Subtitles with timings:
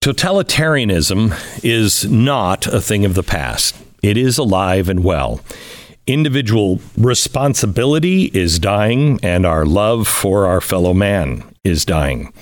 [0.00, 3.74] Totalitarianism is not a thing of the past.
[4.00, 5.40] It is alive and well.
[6.06, 12.32] Individual responsibility is dying, and our love for our fellow man is dying.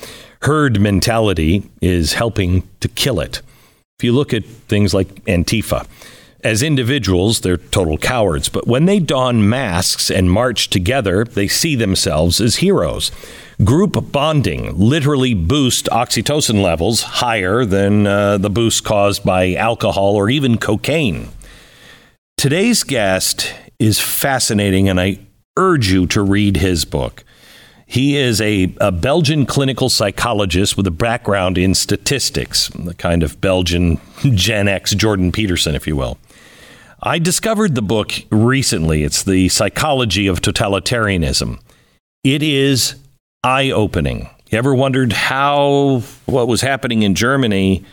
[0.42, 3.40] Herd mentality is helping to kill it.
[3.98, 5.86] If you look at things like Antifa,
[6.44, 11.74] as individuals, they're total cowards, but when they don masks and march together, they see
[11.74, 13.10] themselves as heroes.
[13.64, 20.28] Group bonding literally boosts oxytocin levels higher than uh, the boost caused by alcohol or
[20.28, 21.28] even cocaine.
[22.36, 25.18] Today's guest is fascinating, and I
[25.56, 27.24] urge you to read his book.
[27.86, 33.40] He is a, a, Belgian clinical psychologist with a background in statistics, the kind of
[33.40, 34.00] Belgian
[34.34, 36.18] Gen X Jordan Peterson, if you will.
[37.02, 39.02] I discovered the book recently.
[39.04, 41.60] It's The Psychology of Totalitarianism.
[42.24, 42.94] It is
[43.44, 44.30] eye opening.
[44.50, 47.84] You ever wondered how what was happening in Germany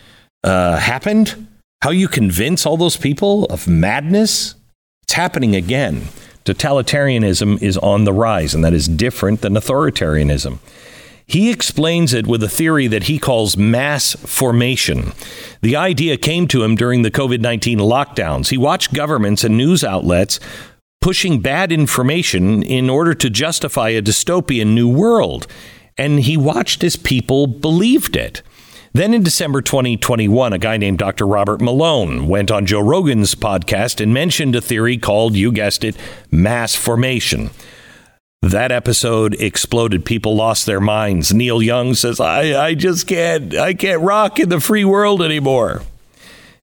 [0.44, 1.48] uh, happened?
[1.82, 4.56] How you convince all those people of madness?
[5.04, 6.04] It's happening again.
[6.46, 10.60] Totalitarianism is on the rise, and that is different than authoritarianism.
[11.26, 15.14] He explains it with a theory that he calls mass formation.
[15.62, 18.50] The idea came to him during the COVID 19 lockdowns.
[18.50, 20.40] He watched governments and news outlets
[21.04, 25.48] pushing bad information in order to justify a dystopian new world.
[25.98, 28.42] And he watched as people believed it.
[28.94, 31.28] Then in December 2021, a guy named Dr.
[31.28, 35.98] Robert Malone went on Joe Rogan's podcast and mentioned a theory called, you guessed it,
[36.32, 37.50] mass formation.
[38.44, 40.06] That episode exploded.
[40.06, 41.34] People lost their minds.
[41.34, 45.82] Neil Young says, I, I just can't, I can't rock in the free world anymore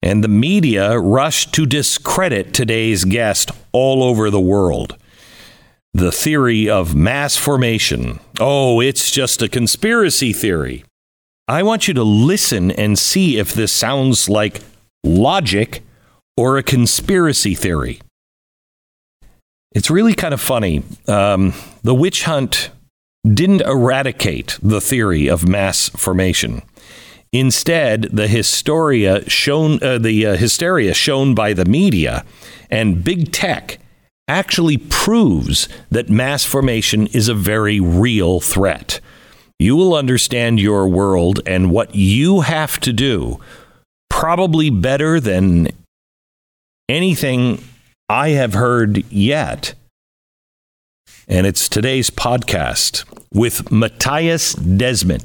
[0.03, 4.97] and the media rushed to discredit today's guest all over the world.
[5.93, 8.21] The theory of mass formation.
[8.39, 10.85] Oh, it's just a conspiracy theory.
[11.49, 14.61] I want you to listen and see if this sounds like
[15.03, 15.83] logic
[16.37, 18.01] or a conspiracy theory.
[19.73, 20.85] It's really kind of funny.
[21.09, 21.53] Um,
[21.83, 22.71] the witch hunt
[23.27, 26.63] didn't eradicate the theory of mass formation.
[27.33, 32.25] Instead, the hysteria shown, uh, the uh, hysteria shown by the media
[32.71, 33.79] and big tech
[34.27, 39.01] actually proves that mass formation is a very real threat.
[39.59, 43.41] You will understand your world and what you have to do
[44.09, 45.69] probably better than
[46.89, 47.63] anything
[48.09, 49.75] I have heard yet.
[51.31, 55.25] And it's today's podcast with Mattias Desmet.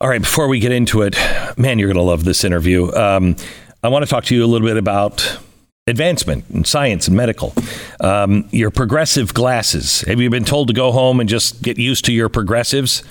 [0.00, 1.16] All right, before we get into it,
[1.56, 2.92] man, you're going to love this interview.
[2.92, 3.36] Um,
[3.84, 5.38] I want to talk to you a little bit about
[5.86, 7.54] advancement in science and medical.
[8.00, 10.00] Um, your progressive glasses.
[10.00, 13.04] Have you been told to go home and just get used to your progressives?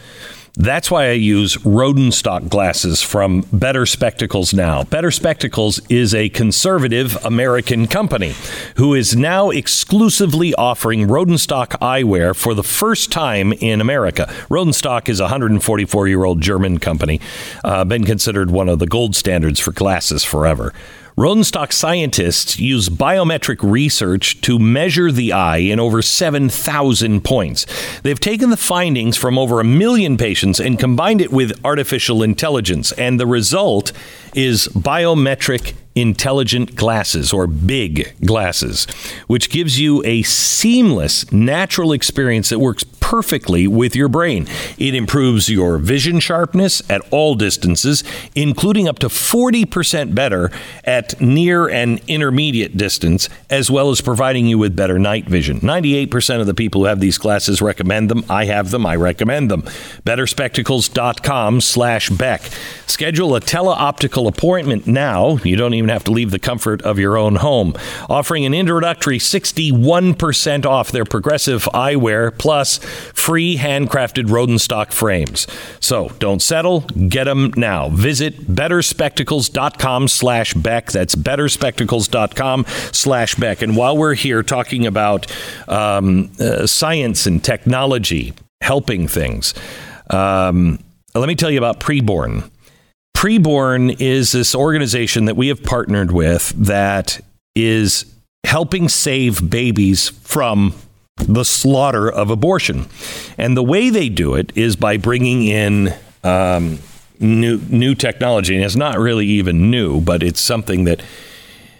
[0.57, 4.83] That's why I use Rodenstock glasses from Better Spectacles now.
[4.83, 8.33] Better Spectacles is a conservative American company
[8.77, 14.27] who is now exclusively offering Rodenstock eyewear for the first time in America.
[14.49, 17.19] Rodenstock is a 144 year old German company,
[17.65, 20.73] uh, been considered one of the gold standards for glasses forever.
[21.17, 27.65] Rodenstock scientists use biometric research to measure the eye in over 7,000 points.
[28.01, 32.91] They've taken the findings from over a million patients and combined it with artificial intelligence,
[32.93, 33.93] and the result
[34.33, 38.85] is biometric intelligent glasses or big glasses,
[39.27, 44.47] which gives you a seamless, natural experience that works perfectly with your brain.
[44.79, 50.49] It improves your vision sharpness at all distances, including up to 40% better
[50.83, 55.59] at near and intermediate distance, as well as providing you with better night vision.
[55.59, 58.25] 98% of the people who have these glasses recommend them.
[58.27, 58.87] I have them.
[58.87, 59.61] I recommend them.
[59.61, 62.41] BetterSpectacles.com slash Beck.
[62.87, 65.37] Schedule a teleoptical appointment now.
[65.43, 67.73] You don't even even have to leave the comfort of your own home.
[68.09, 72.79] Offering an introductory 61% off their progressive eyewear plus
[73.13, 75.45] free handcrafted Rodenstock frames.
[75.79, 77.89] So don't settle, get them now.
[77.89, 80.91] Visit betterspectacles.com slash Beck.
[80.91, 83.61] That's betterspectacles.com slash Beck.
[83.61, 85.31] And while we're here talking about
[85.67, 89.53] um, uh, science and technology helping things,
[90.09, 90.79] um,
[91.13, 92.49] let me tell you about preborn.
[93.25, 97.19] Preborn is this organization that we have partnered with that
[97.55, 98.05] is
[98.43, 100.75] helping save babies from
[101.17, 102.85] the slaughter of abortion.
[103.35, 105.91] And the way they do it is by bringing in
[106.23, 106.77] um,
[107.19, 111.01] new new technology, and it's not really even new, but it's something that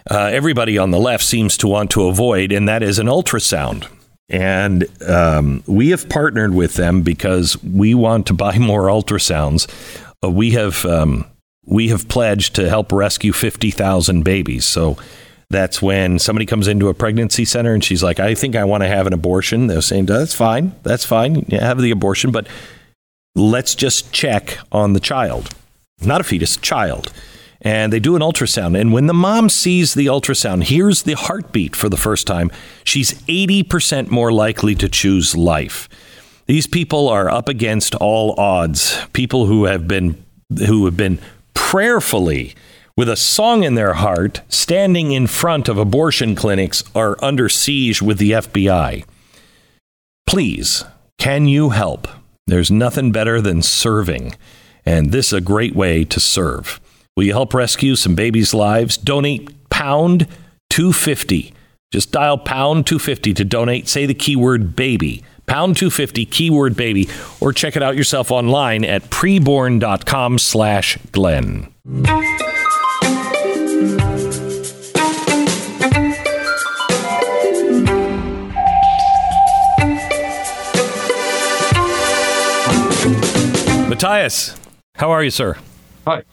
[0.10, 3.88] uh, everybody on the left seems to want to avoid, and that is an ultrasound.
[4.30, 9.70] And um, we have partnered with them because we want to buy more ultrasounds.
[10.24, 11.26] Uh, we have um,
[11.66, 14.66] we have pledged to help rescue 50,000 babies.
[14.66, 14.98] So
[15.50, 18.84] that's when somebody comes into a pregnancy center and she's like, I think I want
[18.84, 19.68] to have an abortion.
[19.68, 20.76] They're saying, that's fine.
[20.84, 21.46] That's fine.
[21.48, 22.48] You have the abortion, but
[23.36, 25.50] let's just check on the child,
[26.02, 27.12] not a fetus, child.
[27.62, 28.80] And they do an ultrasound.
[28.80, 32.52] And when the mom sees the ultrasound, hears the heartbeat for the first time,
[32.84, 35.90] she's 80% more likely to choose life.
[36.46, 39.00] These people are up against all odds.
[39.14, 40.24] People who have been
[40.68, 41.20] who have been
[41.66, 42.54] prayerfully
[42.96, 48.04] with a song in their heart standing in front of abortion clinics are under siege
[48.04, 49.04] with the FBI.
[50.28, 50.84] Please,
[51.18, 52.08] can you help?
[52.46, 54.36] There's nothing better than serving,
[54.86, 56.80] and this is a great way to serve.
[57.18, 58.96] Will you help rescue some babies' lives?
[58.96, 60.28] Donate pound
[60.70, 61.52] 250.
[61.92, 63.88] Just dial pound 250 to donate.
[63.88, 65.24] Say the keyword baby.
[65.46, 67.10] Pound 250 keyword baby
[67.40, 71.72] or check it out yourself online at preborn.com slash Glenn.
[83.96, 84.58] Mattias,
[84.96, 85.58] how are you, sir?
[86.06, 86.24] Hi.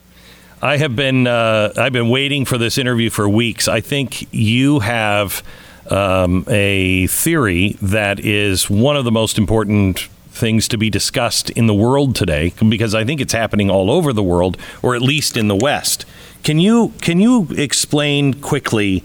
[0.61, 3.69] I have been uh, I've been waiting for this interview for weeks.
[3.69, 5.43] I think you have
[5.91, 11.67] um, a theory that is one of the most important things to be discussed in
[11.67, 15.37] the world today because I think it's happening all over the world, or at least
[15.37, 16.05] in the West.
[16.43, 19.05] Can you can you explain quickly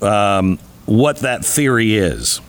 [0.00, 2.40] um, what that theory is?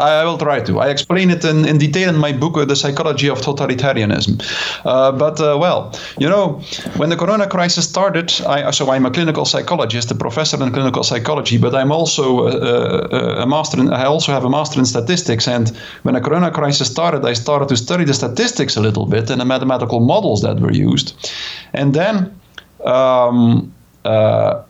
[0.00, 0.80] I will try to.
[0.80, 4.40] I explain it in, in detail in my book, uh, The Psychology of Totalitarianism.
[4.84, 6.62] Uh, but, uh, well, you know,
[6.96, 11.02] when the corona crisis started, I, so I'm a clinical psychologist, a professor in clinical
[11.02, 14.86] psychology, but I'm also a, a, a master in, I also have a master in
[14.86, 15.46] statistics.
[15.46, 15.70] And
[16.02, 19.40] when the corona crisis started, I started to study the statistics a little bit and
[19.40, 21.30] the mathematical models that were used.
[21.74, 22.40] And then
[22.84, 23.72] um,
[24.04, 24.62] uh,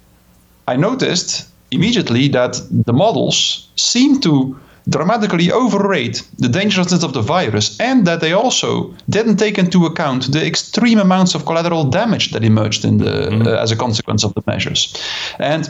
[0.66, 7.78] I noticed immediately that the models seem to dramatically overrate the dangerousness of the virus
[7.80, 12.44] and that they also didn't take into account the extreme amounts of collateral damage that
[12.44, 13.46] emerged in the mm-hmm.
[13.46, 14.94] uh, as a consequence of the measures
[15.38, 15.68] and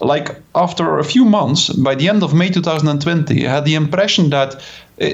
[0.00, 4.30] like after a few months by the end of May 2020 I had the impression
[4.30, 5.08] that uh,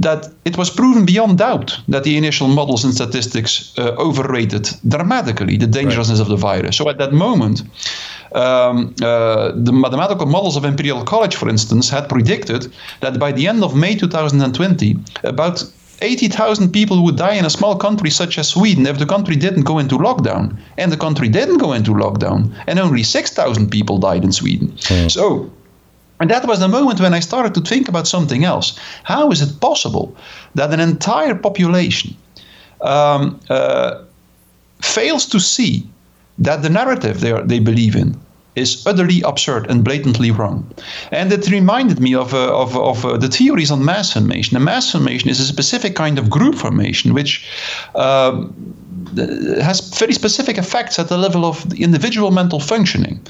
[0.00, 5.56] that it was proven beyond doubt that the initial models and statistics uh, overrated dramatically
[5.56, 6.24] the dangerousness right.
[6.24, 7.62] of the virus so at that moment
[8.32, 13.46] um, uh, the mathematical models of Imperial College, for instance, had predicted that by the
[13.46, 15.64] end of May 2020, about
[16.02, 19.62] 80,000 people would die in a small country such as Sweden if the country didn't
[19.62, 20.56] go into lockdown.
[20.76, 24.68] And the country didn't go into lockdown, and only 6,000 people died in Sweden.
[24.72, 25.10] Mm.
[25.10, 25.50] So,
[26.20, 28.78] and that was the moment when I started to think about something else.
[29.04, 30.16] How is it possible
[30.54, 32.16] that an entire population
[32.80, 34.02] um, uh,
[34.82, 35.86] fails to see
[36.38, 38.16] that the narrative they, are, they believe in
[38.56, 40.68] is utterly absurd and blatantly wrong.
[41.12, 44.56] And it reminded me of, uh, of, of uh, the theories on mass formation.
[44.56, 47.46] A mass formation is a specific kind of group formation which
[47.94, 48.46] uh,
[49.60, 53.20] has very specific effects at the level of the individual mental functioning.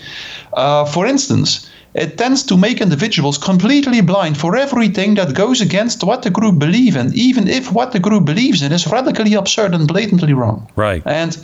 [0.52, 6.05] Uh, for instance, it tends to make individuals completely blind for everything that goes against
[6.05, 9.75] what the group believes in, even if what the group believes in is radically absurd
[9.75, 10.70] and blatantly wrong.
[10.76, 11.02] Right.
[11.06, 11.37] And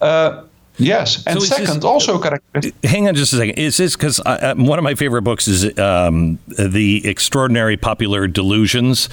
[0.00, 0.42] uh,
[0.76, 2.74] Yes, and so second, this, also characteristic.
[2.84, 3.58] Hang on just a second.
[3.58, 9.08] Is this because uh, one of my favorite books is um, the Extraordinary Popular Delusions?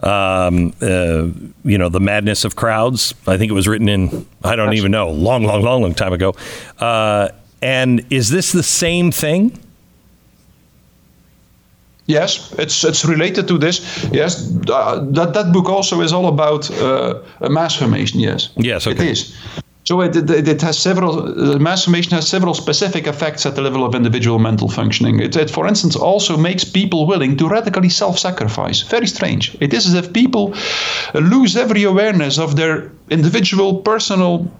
[0.00, 1.28] Um, uh,
[1.64, 3.14] you know, the madness of crowds.
[3.26, 6.12] I think it was written in I don't even know, long, long, long, long time
[6.12, 6.34] ago.
[6.78, 7.28] Uh,
[7.62, 9.58] and is this the same thing?
[12.06, 14.08] Yes, it's it's related to this.
[14.12, 18.20] Yes, uh, that that book also is all about uh, mass formation.
[18.20, 19.04] Yes, yes, okay.
[19.04, 19.36] it is.
[19.86, 23.62] So it, it, it, has several, uh, mass formation has several specific effects at the
[23.62, 25.20] level of individual mental functioning.
[25.20, 28.82] It, it, for instance, also makes people willing to radically self sacrifice.
[28.82, 29.56] Very strange.
[29.60, 30.54] It is as if people
[31.14, 34.50] lose every awareness of their individual personal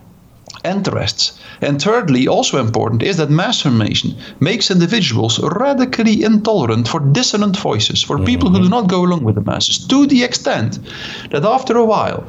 [0.64, 1.38] interests.
[1.60, 8.00] And thirdly, also important, is that mass formation makes individuals radically intolerant for dissonant voices,
[8.00, 10.78] for people who do not go along with the masses, to the extent
[11.30, 12.24] that after a while,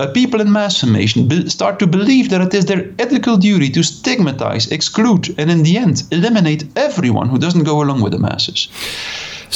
[0.00, 3.68] uh, people in mass formation be- start to believe that it is their ethical duty
[3.68, 8.18] to stigmatize, exclude, and in the end, eliminate everyone who doesn't go along with the
[8.18, 8.68] masses.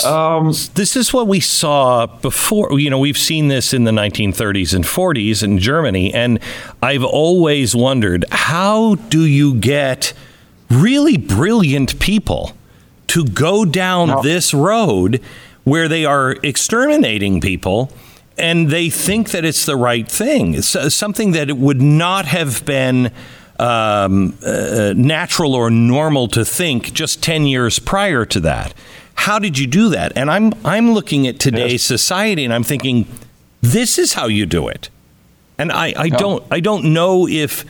[0.04, 2.78] Um, this is what we saw before.
[2.78, 6.40] You know, we've seen this in the 1930s and 40s in Germany, and
[6.82, 10.12] I've always wondered how do you get
[10.68, 12.52] really brilliant people
[13.08, 14.22] to go down no.
[14.22, 15.22] this road
[15.62, 17.90] where they are exterminating people
[18.36, 20.54] and they think that it's the right thing.
[20.54, 23.12] It's uh, something that it would not have been
[23.58, 28.74] um, uh, natural or normal to think just 10 years prior to that.
[29.14, 30.12] How did you do that?
[30.16, 31.82] And I'm, I'm looking at today's yes.
[31.82, 33.06] society and I'm thinking,
[33.60, 34.90] this is how you do it.
[35.56, 37.64] And I, I, don't, I don't know if,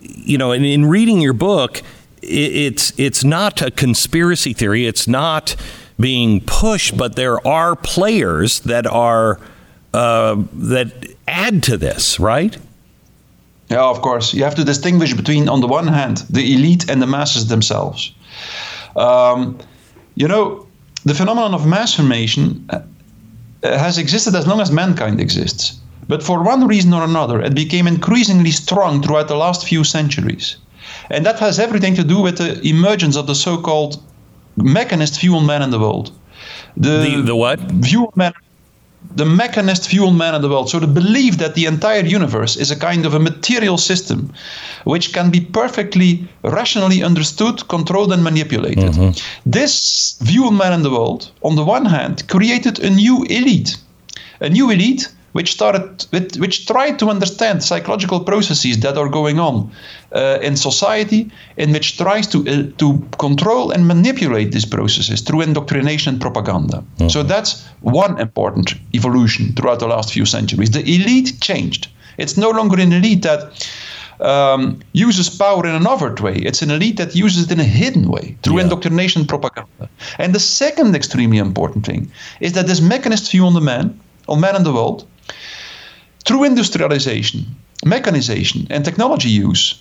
[0.00, 1.80] you know, in, in reading your book,
[2.20, 4.84] it's, it's not a conspiracy theory.
[4.86, 5.54] It's not
[5.98, 9.40] being pushed, but there are players that are
[9.94, 10.92] uh, that
[11.26, 12.56] add to this, right?
[13.70, 14.34] Yeah, of course.
[14.34, 18.12] You have to distinguish between, on the one hand, the elite and the masses themselves.
[18.94, 19.58] Um,
[20.14, 20.66] you know,
[21.04, 22.80] the phenomenon of mass formation uh,
[23.62, 25.80] has existed as long as mankind exists.
[26.08, 30.56] But for one reason or another, it became increasingly strong throughout the last few centuries.
[31.10, 34.00] And that has everything to do with the emergence of the so called
[34.56, 36.12] mechanist view on man in the world.
[36.76, 37.60] The, the, the what?
[37.60, 38.32] View on man
[39.14, 40.68] the mechanist view on man in the world.
[40.68, 44.32] So the belief that the entire universe is a kind of a material system
[44.84, 48.92] which can be perfectly rationally understood, controlled, and manipulated.
[48.92, 49.50] Mm-hmm.
[49.50, 53.76] This view on man in the world, on the one hand, created a new elite.
[54.40, 59.38] A new elite which started with, which tried to understand psychological processes that are going
[59.38, 59.70] on
[60.12, 62.86] uh, in society, and which tries to uh, to
[63.18, 66.78] control and manipulate these processes through indoctrination and propaganda.
[66.78, 67.08] Mm-hmm.
[67.08, 70.70] So that's one important evolution throughout the last few centuries.
[70.70, 71.88] The elite changed.
[72.16, 73.40] It's no longer an elite that
[74.20, 76.36] um, uses power in an overt way.
[76.48, 78.64] It's an elite that uses it in a hidden way through yeah.
[78.64, 79.88] indoctrination and propaganda.
[80.18, 84.40] And the second extremely important thing is that this mechanist view on the man, on
[84.40, 85.04] man and the world,
[86.26, 87.46] through industrialization,
[87.84, 89.80] mechanization, and technology use,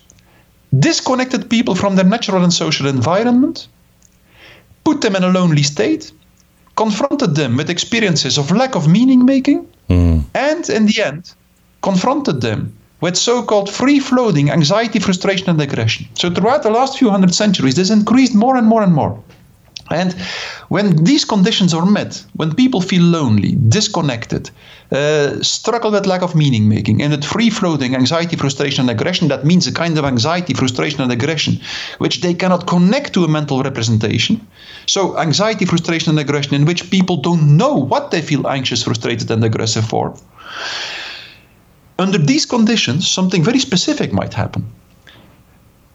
[0.79, 3.67] disconnected people from their natural and social environment,
[4.83, 6.11] put them in a lonely state,
[6.75, 10.23] confronted them with experiences of lack of meaning making, mm.
[10.35, 11.33] and in the end,
[11.81, 16.07] confronted them with so called free floating anxiety, frustration, and aggression.
[16.13, 19.21] So, throughout the last few hundred centuries, this increased more and more and more.
[19.91, 20.13] And
[20.69, 24.49] when these conditions are met, when people feel lonely, disconnected,
[24.91, 29.27] uh, struggle with lack of meaning making, and with free floating anxiety, frustration, and aggression,
[29.27, 31.59] that means a kind of anxiety, frustration, and aggression
[31.99, 34.45] which they cannot connect to a mental representation.
[34.87, 39.29] So, anxiety, frustration, and aggression in which people don't know what they feel anxious, frustrated,
[39.29, 40.17] and aggressive for.
[41.99, 44.65] Under these conditions, something very specific might happen.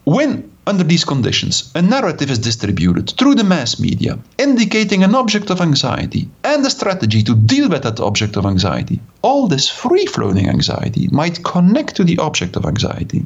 [0.03, 5.49] When under these conditions, a narrative is distributed through the mass media, indicating an object
[5.49, 8.99] of anxiety and a strategy to deal with that object of anxiety.
[9.21, 13.25] All this free floating anxiety might connect to the object of anxiety.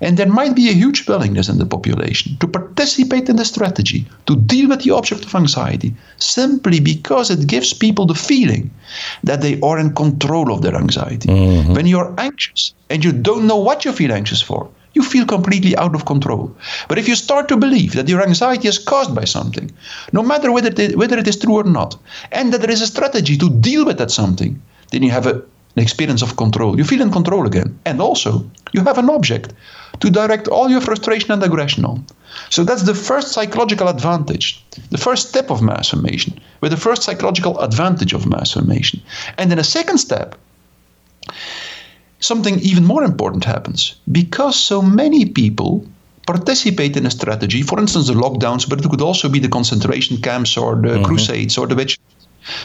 [0.00, 4.06] And there might be a huge willingness in the population to participate in the strategy
[4.26, 8.70] to deal with the object of anxiety simply because it gives people the feeling
[9.24, 11.28] that they are in control of their anxiety.
[11.28, 11.74] Mm-hmm.
[11.74, 15.76] When you're anxious and you don't know what you feel anxious for, you feel completely
[15.76, 16.54] out of control.
[16.88, 19.70] But if you start to believe that your anxiety is caused by something,
[20.12, 21.96] no matter whether it, is, whether it is true or not,
[22.32, 25.34] and that there is a strategy to deal with that something, then you have a,
[25.34, 26.76] an experience of control.
[26.76, 27.78] You feel in control again.
[27.84, 29.52] And also, you have an object
[30.00, 32.04] to direct all your frustration and aggression on.
[32.50, 37.02] So that's the first psychological advantage, the first step of mass formation, with the first
[37.02, 39.02] psychological advantage of mass formation.
[39.36, 40.36] And then a second step
[42.20, 43.96] something even more important happens.
[44.10, 45.86] Because so many people
[46.26, 50.18] participate in a strategy, for instance, the lockdowns, but it could also be the concentration
[50.18, 51.04] camps or the mm-hmm.
[51.04, 51.98] crusades or the witch.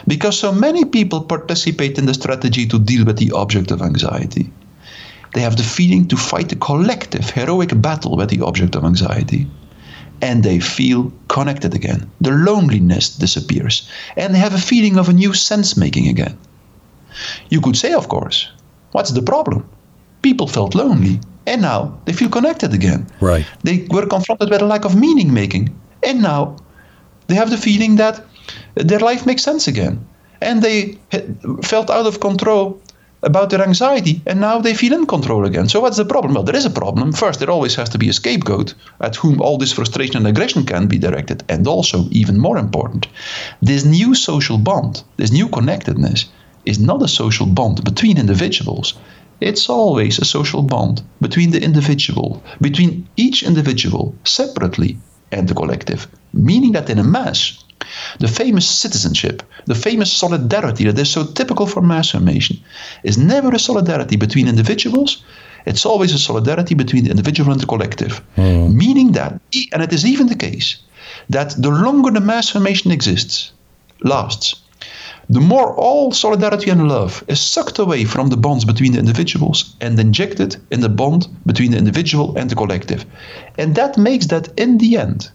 [0.08, 4.50] Because so many people participate in the strategy to deal with the object of anxiety,
[5.34, 9.48] they have the feeling to fight a collective, heroic battle with the object of anxiety.
[10.22, 12.10] And they feel connected again.
[12.22, 13.90] The loneliness disappears.
[14.16, 16.38] And they have a feeling of a new sense making again.
[17.50, 18.48] You could say, of course,
[18.94, 19.66] What's the problem?
[20.22, 23.06] People felt lonely, and now they feel connected again.
[23.20, 23.46] Right.
[23.64, 25.70] They were confronted with a lack of meaning making,
[26.02, 26.56] and now
[27.28, 28.26] they have the feeling that
[28.76, 30.06] their life makes sense again.
[30.42, 30.98] And they
[31.64, 32.82] felt out of control
[33.24, 35.70] about their anxiety, and now they feel in control again.
[35.70, 36.34] So, what's the problem?
[36.34, 37.14] Well, there is a problem.
[37.14, 40.66] First, there always has to be a scapegoat at whom all this frustration and aggression
[40.66, 41.44] can be directed.
[41.50, 43.08] And also, even more important,
[43.62, 46.26] this new social bond, this new connectedness,
[46.66, 48.94] is not a social bond between individuals.
[49.42, 54.98] It's always a social bond between the individual, between each individual separately
[55.32, 57.64] and the collective, meaning that in a mass,
[58.20, 62.58] the famous citizenship, the famous solidarity that is so typical for mass formation,
[63.04, 65.24] is never a solidarity between individuals.
[65.66, 68.22] It's always a solidarity between the individual and the collective.
[68.38, 68.74] Mm.
[68.74, 69.40] Meaning that,
[69.72, 70.78] and it is even the case,
[71.30, 73.52] that the longer the mass formation exists,
[74.02, 74.56] lasts,
[75.30, 79.76] the more all solidarity and love is sucked away from the bonds between the individuals
[79.80, 83.06] and injected in the bond between the individual and the collective.
[83.58, 85.30] And that makes that, in the end,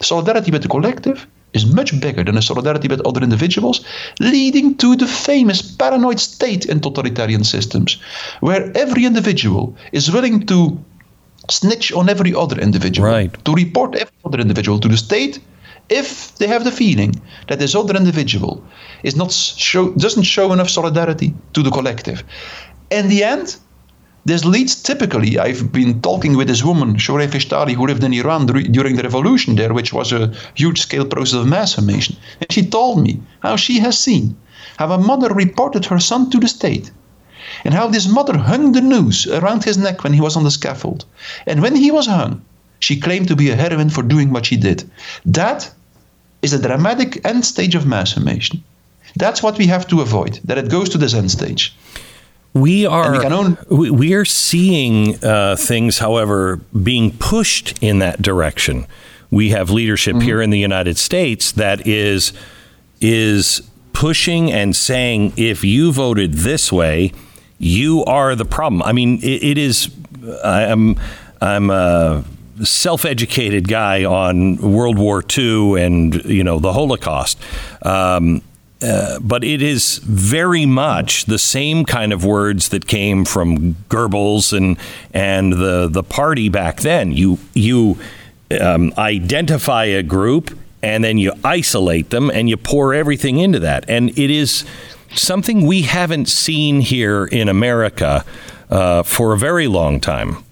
[0.00, 3.84] solidarity with the collective is much bigger than the solidarity with other individuals,
[4.20, 7.98] leading to the famous paranoid state in totalitarian systems,
[8.40, 10.78] where every individual is willing to
[11.50, 13.32] snitch on every other individual, right.
[13.44, 15.40] to report every other individual to the state
[15.88, 18.62] if they have the feeling that this other individual
[19.02, 22.24] is not show, doesn't show enough solidarity to the collective.
[22.90, 23.56] In the end,
[24.24, 28.46] this leads typically, I've been talking with this woman, Shohreh Fishtali, who lived in Iran
[28.46, 32.16] during the revolution there, which was a huge scale process of mass formation.
[32.40, 34.36] And she told me how she has seen
[34.78, 36.90] how a mother reported her son to the state
[37.64, 40.50] and how this mother hung the noose around his neck when he was on the
[40.50, 41.04] scaffold.
[41.46, 42.42] And when he was hung,
[42.80, 44.90] she claimed to be a heroine for doing what she did.
[45.24, 45.72] That
[46.46, 48.62] is a dramatic end stage of mass formation.
[49.16, 51.74] That's what we have to avoid, that it goes to this end stage.
[52.54, 56.56] We are we, we, are seeing uh, things, however,
[56.90, 58.86] being pushed in that direction.
[59.30, 60.24] We have leadership mm-hmm.
[60.24, 62.32] here in the United States that is
[63.00, 63.60] is
[63.92, 67.12] pushing and saying, if you voted this way,
[67.58, 68.82] you are the problem.
[68.82, 69.90] I mean, it, it is.
[70.42, 70.96] I'm
[71.42, 72.24] I'm a
[72.62, 77.38] self-educated guy on World War II and you know the Holocaust.
[77.82, 78.42] Um,
[78.82, 84.56] uh, but it is very much the same kind of words that came from Goebbels
[84.56, 84.76] and
[85.14, 87.12] and the the party back then.
[87.12, 87.98] You you
[88.60, 93.88] um, identify a group and then you isolate them and you pour everything into that,
[93.88, 94.64] and it is
[95.14, 98.24] something we haven't seen here in America
[98.68, 100.44] uh, for a very long time.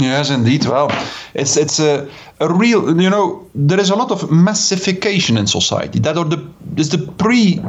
[0.00, 0.64] Yes, indeed.
[0.66, 0.90] Well,
[1.34, 2.08] it's it's a,
[2.40, 3.00] a real.
[3.00, 6.00] You know, there is a lot of massification in society.
[6.00, 6.44] That are the
[6.76, 7.60] is the pre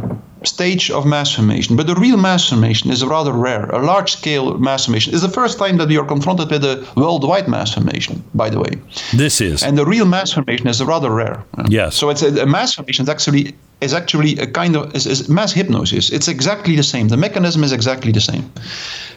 [0.44, 1.76] stage of mass formation.
[1.76, 3.66] But the real mass formation is rather rare.
[3.70, 6.88] A large scale mass formation is the first time that we are confronted with a
[6.96, 8.72] worldwide mass formation, by the way.
[9.14, 9.64] This is.
[9.64, 11.44] And the real mass formation is rather rare.
[11.68, 11.96] Yes.
[11.96, 15.30] So it's a, a mass formation is actually is actually a kind of is, is,
[15.30, 16.10] mass hypnosis.
[16.12, 17.10] It's exactly the same.
[17.10, 18.52] The mechanism is exactly the same.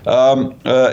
[0.06, 0.92] Um, uh,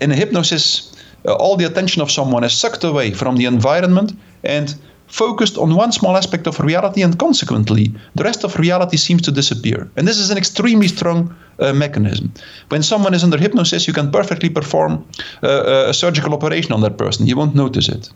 [0.00, 0.93] in a hypnosis,
[1.26, 4.74] uh, all the attention of someone is sucked away from the environment and
[5.06, 9.30] focused on one small aspect of reality, and consequently, the rest of reality seems to
[9.30, 9.88] disappear.
[9.96, 12.32] And this is an extremely strong uh, mechanism.
[12.68, 15.06] When someone is under hypnosis, you can perfectly perform
[15.42, 17.26] uh, a surgical operation on that person.
[17.26, 18.10] You won't notice it.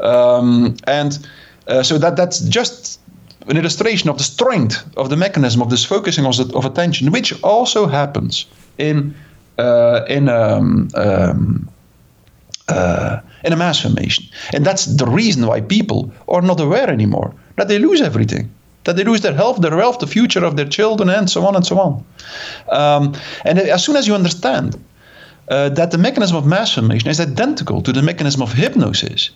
[0.00, 1.26] Um, and
[1.68, 3.00] uh, so that that's just
[3.48, 7.42] an illustration of the strength of the mechanism of this focusing of, of attention, which
[7.42, 8.46] also happens
[8.78, 9.14] in
[9.58, 11.68] uh, in um, um,
[12.70, 14.24] uh, in a mass formation.
[14.52, 18.50] And that's the reason why people are not aware anymore that they lose everything.
[18.84, 21.54] That they lose their health, their wealth, the future of their children, and so on
[21.54, 22.04] and so on.
[22.70, 24.82] Um, and as soon as you understand
[25.48, 29.30] uh, that the mechanism of mass formation is identical to the mechanism of hypnosis,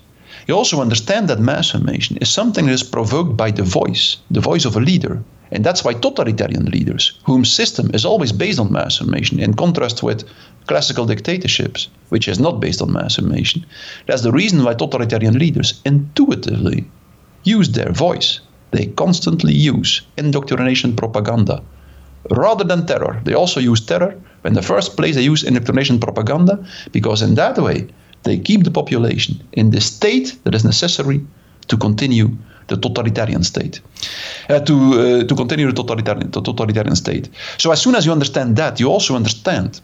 [0.46, 4.40] you also understand that mass formation is something that is provoked by the voice, the
[4.40, 5.22] voice of a leader.
[5.54, 10.02] And that's why totalitarian leaders, whose system is always based on mass formation, in contrast
[10.02, 10.24] with
[10.66, 13.64] classical dictatorships, which is not based on mass formation,
[14.06, 16.84] that's the reason why totalitarian leaders intuitively
[17.44, 18.40] use their voice.
[18.72, 21.62] They constantly use indoctrination propaganda
[22.30, 23.20] rather than terror.
[23.24, 24.20] They also use terror.
[24.44, 27.86] In the first place, they use indoctrination propaganda because in that way,
[28.24, 31.24] they keep the population in the state that is necessary
[31.68, 32.30] to continue
[32.68, 33.80] the totalitarian state,
[34.48, 37.28] uh, to uh, to continue the totalitarian the totalitarian state.
[37.58, 39.80] So as soon as you understand that, you also understand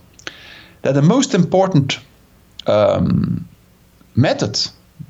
[0.83, 1.99] that the most important
[2.67, 3.49] um,
[4.15, 4.59] method,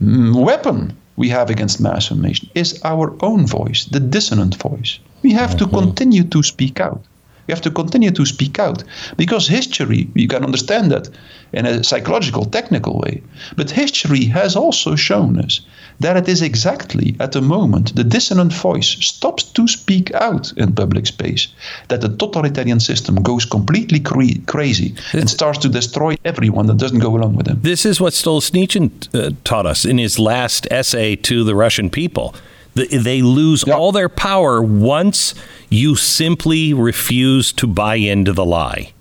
[0.00, 4.98] weapon we have against mass formation is our own voice, the dissonant voice.
[5.22, 5.70] We have mm-hmm.
[5.70, 7.04] to continue to speak out.
[7.50, 8.84] We have to continue to speak out
[9.16, 11.08] because history, you can understand that
[11.52, 13.24] in a psychological, technical way.
[13.56, 15.60] But history has also shown us
[15.98, 20.72] that it is exactly at the moment the dissonant voice stops to speak out in
[20.76, 21.48] public space
[21.88, 27.00] that the totalitarian system goes completely cre- crazy and starts to destroy everyone that doesn't
[27.00, 27.58] go along with him.
[27.62, 32.32] This is what Solzhenitsyn uh, taught us in his last essay to the Russian people.
[32.74, 33.76] The, they lose yep.
[33.76, 35.34] all their power once
[35.68, 38.92] you simply refuse to buy into the lie.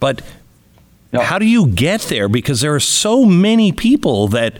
[0.00, 0.22] But
[1.12, 1.22] yep.
[1.22, 2.28] how do you get there?
[2.28, 4.58] Because there are so many people that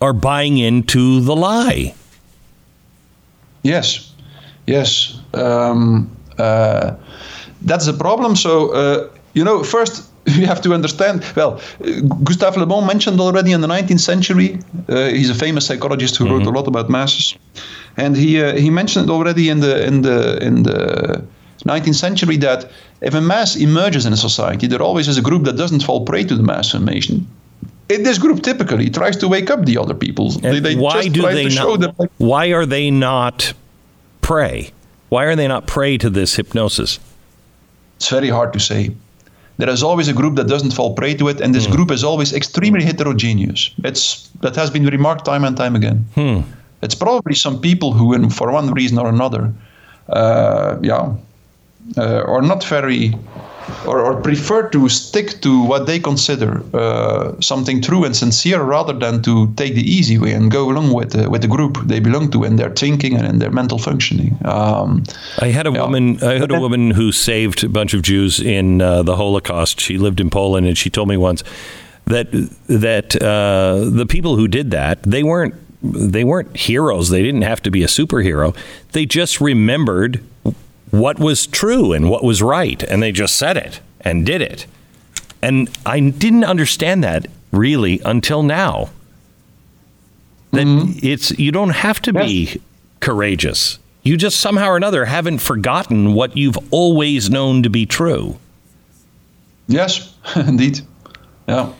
[0.00, 1.94] are buying into the lie.
[3.62, 4.12] Yes,
[4.66, 5.20] yes.
[5.34, 6.96] Um, uh,
[7.62, 8.36] that's the problem.
[8.36, 11.24] So, uh, you know, first you have to understand.
[11.36, 11.60] Well,
[12.24, 14.58] Gustave Le Bon mentioned already in the 19th century.
[14.88, 16.34] Uh, he's a famous psychologist who mm-hmm.
[16.34, 17.36] wrote a lot about masses.
[18.00, 21.22] And he uh, he mentioned already in the in the in the
[21.64, 25.44] 19th century that if a mass emerges in a society, there always is a group
[25.44, 27.26] that doesn't fall prey to the mass formation.
[27.88, 30.30] This group typically tries to wake up the other people.
[30.30, 31.80] They, they why do they not?
[31.80, 33.52] Them, like, why are they not
[34.22, 34.72] prey?
[35.08, 37.00] Why are they not prey to this hypnosis?
[37.96, 38.94] It's very hard to say.
[39.58, 41.72] There is always a group that doesn't fall prey to it, and this mm.
[41.72, 43.70] group is always extremely heterogeneous.
[43.84, 46.06] It's that has been remarked time and time again.
[46.14, 46.40] Hmm.
[46.82, 49.52] It's probably some people who, for one reason or another,
[50.08, 51.14] uh, yeah,
[51.96, 53.14] uh, are not very
[53.86, 58.92] or, or, prefer to stick to what they consider uh, something true and sincere rather
[58.92, 62.00] than to take the easy way and go along with the, with the group they
[62.00, 64.36] belong to in their thinking and in their mental functioning.
[64.44, 65.04] Um,
[65.38, 65.82] I had a yeah.
[65.82, 66.22] woman.
[66.22, 69.80] I had a woman who saved a bunch of Jews in uh, the Holocaust.
[69.80, 71.42] She lived in Poland, and she told me once
[72.06, 72.30] that
[72.66, 77.08] that uh, the people who did that they weren't they weren't heroes.
[77.08, 78.56] They didn't have to be a superhero.
[78.92, 80.22] They just remembered
[80.90, 84.66] what was true and what was right, and they just said it and did it.
[85.42, 88.90] And I didn't understand that really until now.
[90.52, 91.06] That mm-hmm.
[91.06, 92.26] it's you don't have to yes.
[92.26, 92.60] be
[92.98, 93.78] courageous.
[94.02, 98.38] You just somehow or another haven't forgotten what you've always known to be true.
[99.68, 100.80] Yes, indeed.
[101.46, 101.72] Yeah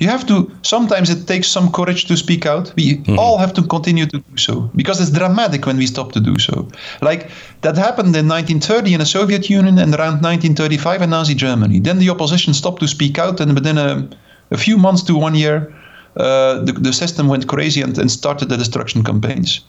[0.00, 3.18] you have to sometimes it takes some courage to speak out we mm-hmm.
[3.18, 6.38] all have to continue to do so because it's dramatic when we stop to do
[6.38, 6.68] so
[7.02, 7.30] like
[7.62, 11.98] that happened in 1930 in the soviet union and around 1935 in nazi germany then
[11.98, 14.08] the opposition stopped to speak out and within a,
[14.50, 15.74] a few months to one year
[16.16, 19.62] uh, the, the system went crazy and, and started the destruction campaigns.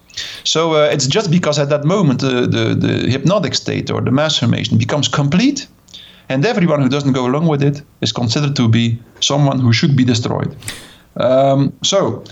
[0.43, 4.11] So uh, it's just because at that moment uh, the, the hypnotic state or the
[4.11, 5.67] mass formation becomes complete
[6.29, 9.95] and everyone who doesn't go along with it is considered to be someone who should
[9.95, 10.55] be destroyed.
[11.17, 12.23] Um, so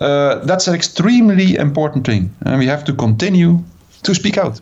[0.00, 3.62] uh, that's an extremely important thing, and we have to continue
[4.02, 4.60] to speak out.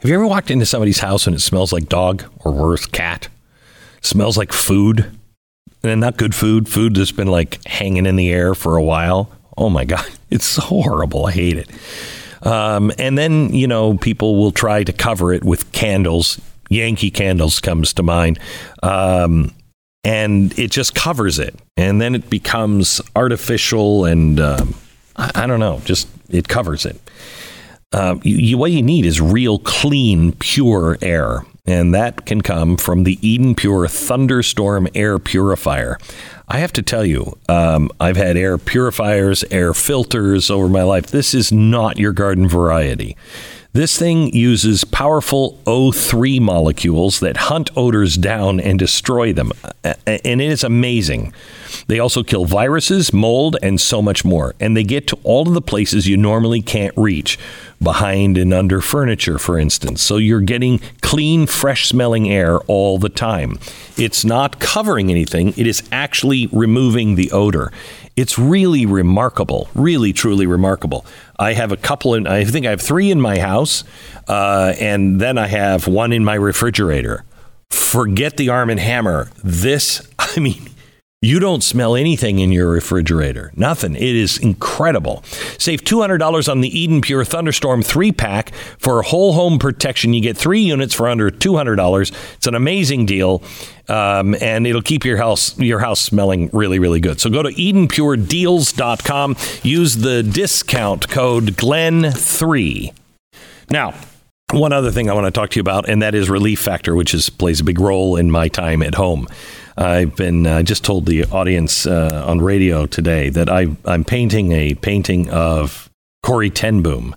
[0.00, 3.28] Have you ever walked into somebody's house and it smells like dog or worse, cat?
[3.98, 5.10] It smells like food,
[5.82, 9.30] and not good food, food that's been like hanging in the air for a while.
[9.56, 11.26] Oh my God, it's so horrible.
[11.26, 11.70] I hate it.
[12.42, 16.40] Um, and then, you know, people will try to cover it with candles.
[16.68, 18.38] Yankee Candles comes to mind.
[18.82, 19.52] Um,
[20.04, 21.54] and it just covers it.
[21.76, 24.74] And then it becomes artificial and um,
[25.16, 26.98] I, I, don't know, just it covers it.
[27.92, 31.44] Uh, you, you, what you need is real, clean, pure air.
[31.66, 35.98] And that can come from the Eden Pure Thunderstorm Air Purifier.
[36.48, 41.08] I have to tell you, um, I've had air purifiers, air filters over my life.
[41.08, 43.18] This is not your garden variety.
[43.78, 49.52] This thing uses powerful O3 molecules that hunt odors down and destroy them.
[49.84, 51.32] And it is amazing.
[51.86, 54.56] They also kill viruses, mold, and so much more.
[54.58, 57.38] And they get to all of the places you normally can't reach,
[57.80, 60.02] behind and under furniture, for instance.
[60.02, 63.60] So you're getting clean, fresh smelling air all the time.
[63.96, 67.72] It's not covering anything, it is actually removing the odor.
[68.16, 71.06] It's really remarkable, really, truly remarkable.
[71.38, 73.84] I have a couple, in, I think I have three in my house,
[74.26, 77.24] uh, and then I have one in my refrigerator.
[77.70, 79.30] Forget the arm and hammer.
[79.44, 80.67] This, I mean,
[81.20, 83.50] you don't smell anything in your refrigerator.
[83.56, 83.96] Nothing.
[83.96, 85.24] It is incredible.
[85.58, 90.14] Save $200 on the Eden Pure Thunderstorm 3 pack for whole home protection.
[90.14, 92.34] You get three units for under $200.
[92.34, 93.42] It's an amazing deal.
[93.88, 97.20] Um, and it'll keep your house your house smelling really really good.
[97.20, 99.36] So go to EdenPureDeals.com.
[99.62, 102.92] Use the discount code GLEN3.
[103.70, 103.94] Now,
[104.52, 106.94] one other thing I want to talk to you about, and that is Relief Factor,
[106.94, 109.26] which is plays a big role in my time at home.
[109.78, 114.74] I've been just told the audience uh, on radio today that I, I'm painting a
[114.74, 115.88] painting of
[116.24, 117.14] Corrie ten Boom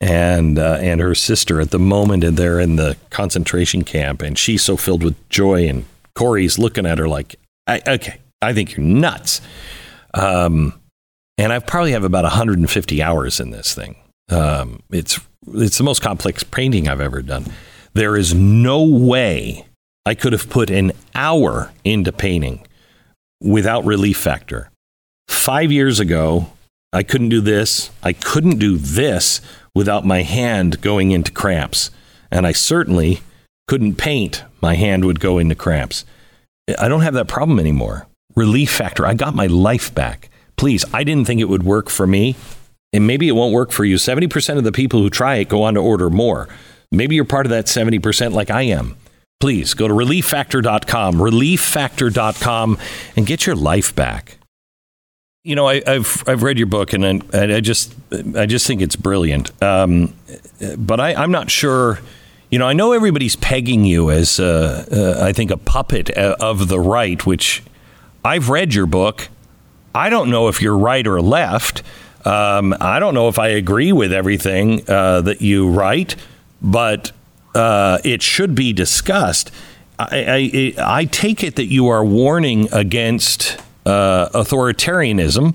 [0.00, 4.38] and uh, and her sister at the moment, and they're in the concentration camp, and
[4.38, 8.76] she's so filled with joy, and Corrie's looking at her like, I, "Okay, I think
[8.76, 9.40] you're nuts."
[10.12, 10.78] Um,
[11.38, 13.96] and I probably have about 150 hours in this thing.
[14.28, 15.18] Um, it's
[15.54, 17.46] it's the most complex painting I've ever done.
[17.94, 19.64] There is no way
[20.08, 22.66] I could have put an hour into painting
[23.42, 24.70] without relief factor.
[25.28, 26.46] Five years ago,
[26.94, 27.90] I couldn't do this.
[28.02, 29.42] I couldn't do this
[29.74, 31.90] without my hand going into cramps.
[32.30, 33.20] And I certainly
[33.66, 34.44] couldn't paint.
[34.62, 36.06] My hand would go into cramps.
[36.78, 38.06] I don't have that problem anymore.
[38.34, 39.04] Relief factor.
[39.04, 40.30] I got my life back.
[40.56, 42.34] Please, I didn't think it would work for me.
[42.94, 43.96] And maybe it won't work for you.
[43.96, 46.48] 70% of the people who try it go on to order more.
[46.90, 48.96] Maybe you're part of that 70% like I am
[49.40, 52.78] please go to relieffactor.com, relieffactor.com,
[53.16, 54.38] and get your life back.
[55.44, 57.94] You know, I, have I've read your book, and I, I, just
[58.36, 59.50] I just think it's brilliant.
[59.62, 60.14] Um,
[60.76, 62.00] but I, I'm not sure.
[62.50, 66.36] You know, I know everybody's pegging you as, uh, uh, I think, a puppet uh,
[66.40, 67.62] of the right, which
[68.24, 69.28] I've read your book.
[69.94, 71.82] I don't know if you're right or left.
[72.24, 76.16] Um, I don't know if I agree with everything uh, that you write,
[76.60, 77.12] but
[77.54, 79.50] uh, it should be discussed.
[79.98, 85.54] I, I, I, take it that you are warning against uh, authoritarianism.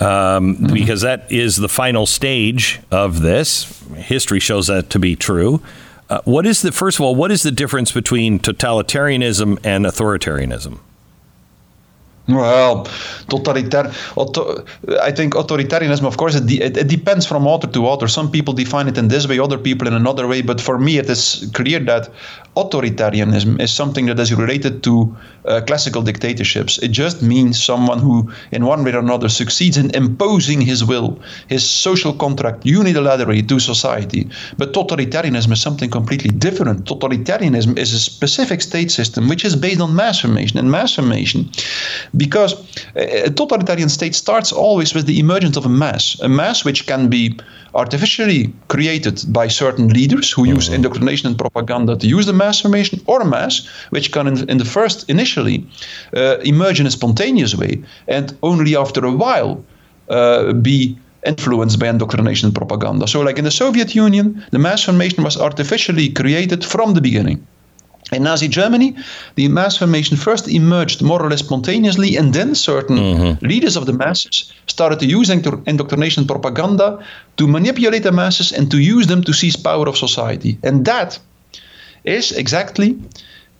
[0.00, 0.74] Um, mm-hmm.
[0.74, 3.84] Because that is the final stage of this.
[3.94, 5.62] History shows that to be true.
[6.10, 7.14] Uh, what is the first of all?
[7.14, 10.80] What is the difference between totalitarianism and authoritarianism?
[12.28, 12.86] Well,
[13.28, 13.92] totalitarian.
[15.02, 18.06] I think authoritarianism, of course, it, de- it, depends from author to author.
[18.06, 20.40] Some people define it in this way, other people in another way.
[20.40, 22.10] But for me, it is clear that
[22.56, 26.78] authoritarianism is something that is related to uh, classical dictatorships.
[26.78, 31.18] It just means someone who, in one way or another, succeeds in imposing his will,
[31.48, 34.28] his social contract unilaterally to society.
[34.58, 36.84] But totalitarianism is something completely different.
[36.84, 40.58] Totalitarianism is a specific state system which is based on mass formation.
[40.58, 41.50] And mass formation
[42.16, 42.54] because
[42.94, 47.08] a totalitarian state starts always with the emergence of a mass, a mass which can
[47.08, 47.38] be
[47.74, 50.74] artificially created by certain leaders who use mm-hmm.
[50.76, 54.58] indoctrination and propaganda to use the mass formation, or a mass which can, in, in
[54.58, 55.66] the first, initially,
[56.16, 59.64] uh, emerge in a spontaneous way, and only after a while
[60.08, 63.06] uh, be influenced by indoctrination and propaganda.
[63.06, 67.46] So, like in the Soviet Union, the mass formation was artificially created from the beginning.
[68.10, 68.94] In Nazi Germany,
[69.36, 73.46] the mass formation first emerged more or less spontaneously, and then certain mm-hmm.
[73.46, 77.04] leaders of the masses started to use indoctrination propaganda
[77.36, 80.58] to manipulate the masses and to use them to seize power of society.
[80.62, 81.18] And that
[82.04, 82.98] is exactly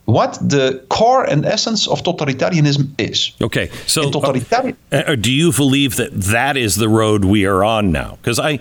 [0.04, 3.32] what the core and essence of totalitarianism is.
[3.40, 7.64] Okay, so totalitarian- uh, uh, do you believe that that is the road we are
[7.64, 8.18] on now?
[8.20, 8.58] Because I,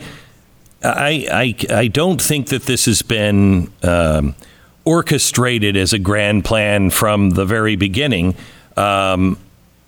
[0.83, 3.71] I, I, I don't think that this has been.
[3.83, 4.35] Um,
[4.85, 8.35] orchestrated as a grand plan from the very beginning.
[8.77, 9.37] Um,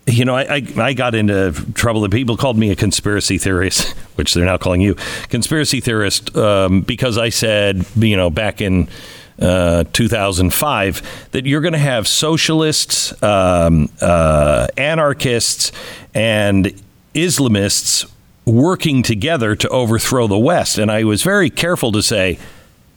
[0.06, 2.02] you know, I, I, I, got into trouble.
[2.02, 4.96] The people called me a conspiracy theorist, which they're now calling you
[5.30, 8.90] conspiracy theorist, um, because I said, you know, back in
[9.40, 15.72] uh, 2005 that you're going to have socialists, um, uh, anarchists,
[16.14, 16.74] and
[17.16, 18.10] Islamists
[18.46, 20.78] working together to overthrow the West.
[20.78, 22.38] And I was very careful to say,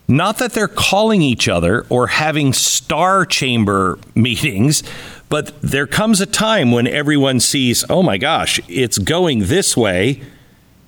[0.09, 4.83] not that they're calling each other or having star chamber meetings,
[5.29, 10.23] but there comes a time when everyone sees, oh my gosh, it's going this way,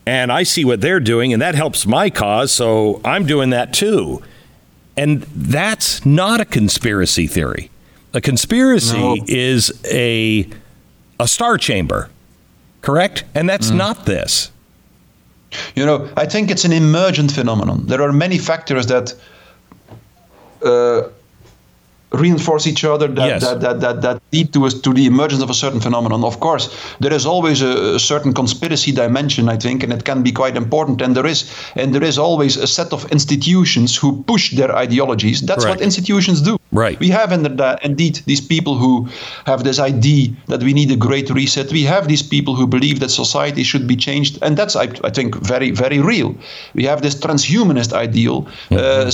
[0.07, 3.73] and I see what they're doing, and that helps my cause, so I'm doing that
[3.75, 4.23] too.
[4.97, 7.71] And that's not a conspiracy theory.
[8.15, 9.17] A conspiracy no.
[9.29, 10.49] is a
[11.21, 12.11] a star chamber,
[12.81, 13.25] correct?
[13.35, 13.77] And that's mm.
[13.77, 14.51] not this.
[15.75, 17.87] You know, I think it's an emergent phenomenon.
[17.87, 19.15] There are many factors that
[20.63, 21.09] uh,
[22.13, 23.43] reinforce each other that, yes.
[23.43, 26.25] that, that, that, that lead to, us, to the emergence of a certain phenomenon.
[26.25, 30.23] Of course, there is always a, a, certain conspiracy dimension, I think, and it can
[30.23, 31.03] be quite important.
[31.03, 35.43] And there is and there is always a set of institutions who push their ideologies.
[35.43, 36.59] That's what institutions do.
[36.73, 36.99] Right.
[37.01, 39.09] We have indeed these people who
[39.47, 41.73] have this idea that we need a great reset.
[41.73, 45.11] We have these people who believe that society should be changed, and that's I, I
[45.11, 46.35] think very very real.
[46.75, 48.43] We have this transhumanist ideal.
[48.71, 48.77] Mm-hmm.
[48.77, 49.11] Uh,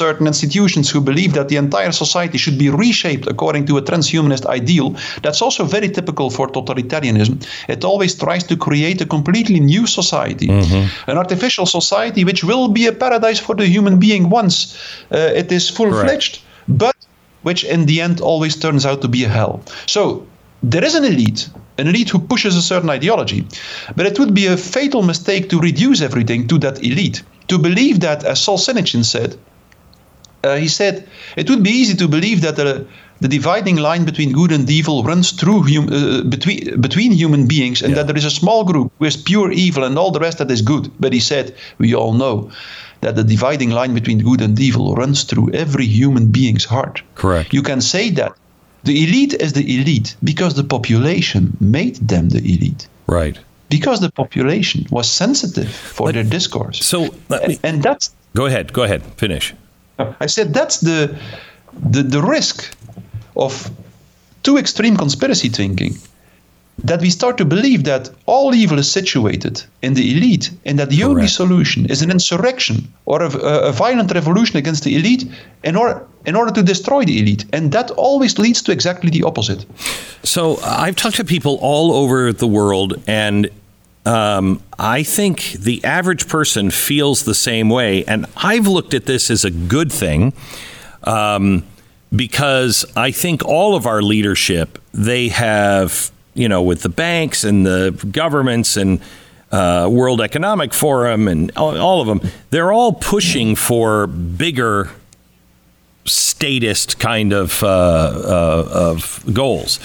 [0.00, 4.46] certain institutions who believe that the entire society should be reshaped according to a transhumanist
[4.46, 4.96] ideal.
[5.22, 7.46] That's also very typical for totalitarianism.
[7.68, 11.10] It always tries to create a completely new society, mm-hmm.
[11.10, 14.76] an artificial society which will be a paradise for the human being once
[15.12, 16.96] uh, it is full fledged, but
[17.42, 19.62] which in the end always turns out to be a hell.
[19.86, 20.26] So
[20.62, 23.46] there is an elite, an elite who pushes a certain ideology,
[23.96, 27.22] but it would be a fatal mistake to reduce everything to that elite.
[27.48, 29.36] To believe that, as Solzhenitsyn said,
[30.44, 32.86] uh, he said it would be easy to believe that the,
[33.20, 37.82] the dividing line between good and evil runs through hum, uh, between between human beings,
[37.82, 37.96] and yeah.
[37.96, 40.50] that there is a small group who is pure evil and all the rest that
[40.50, 40.90] is good.
[40.98, 42.50] But he said we all know
[43.00, 47.02] that the dividing line between good and evil runs through every human being's heart.
[47.14, 47.52] Correct.
[47.52, 48.32] You can say that
[48.84, 52.88] the elite is the elite because the population made them the elite.
[53.06, 53.38] Right.
[53.68, 56.84] Because the population was sensitive for let, their discourse.
[56.84, 58.14] So, me, and that's.
[58.34, 58.72] Go ahead.
[58.72, 59.02] Go ahead.
[59.16, 59.54] Finish.
[60.20, 61.18] I said that's the,
[61.90, 62.74] the, the risk
[63.36, 63.70] of
[64.42, 65.94] too extreme conspiracy thinking.
[66.84, 70.88] that we start to believe that all evil is situated in the elite and that
[70.90, 71.10] the Correct.
[71.10, 73.30] only solution is an insurrection or a,
[73.70, 75.24] a, violent revolution against the elite
[75.62, 77.44] in order, in order to destroy the elite.
[77.52, 79.66] And that always leads to exactly the opposite.
[80.22, 83.50] So I've talked to people all over the world, and
[84.06, 88.04] um, I think the average person feels the same way.
[88.04, 90.32] And I've looked at this as a good thing.
[91.04, 91.64] Um,
[92.14, 97.66] because I think all of our leadership, they have you know, with the banks and
[97.66, 99.00] the governments and
[99.50, 104.90] uh, World Economic Forum and all, of them, they're all pushing for bigger
[106.04, 109.80] statist kind of uh, uh, of goals.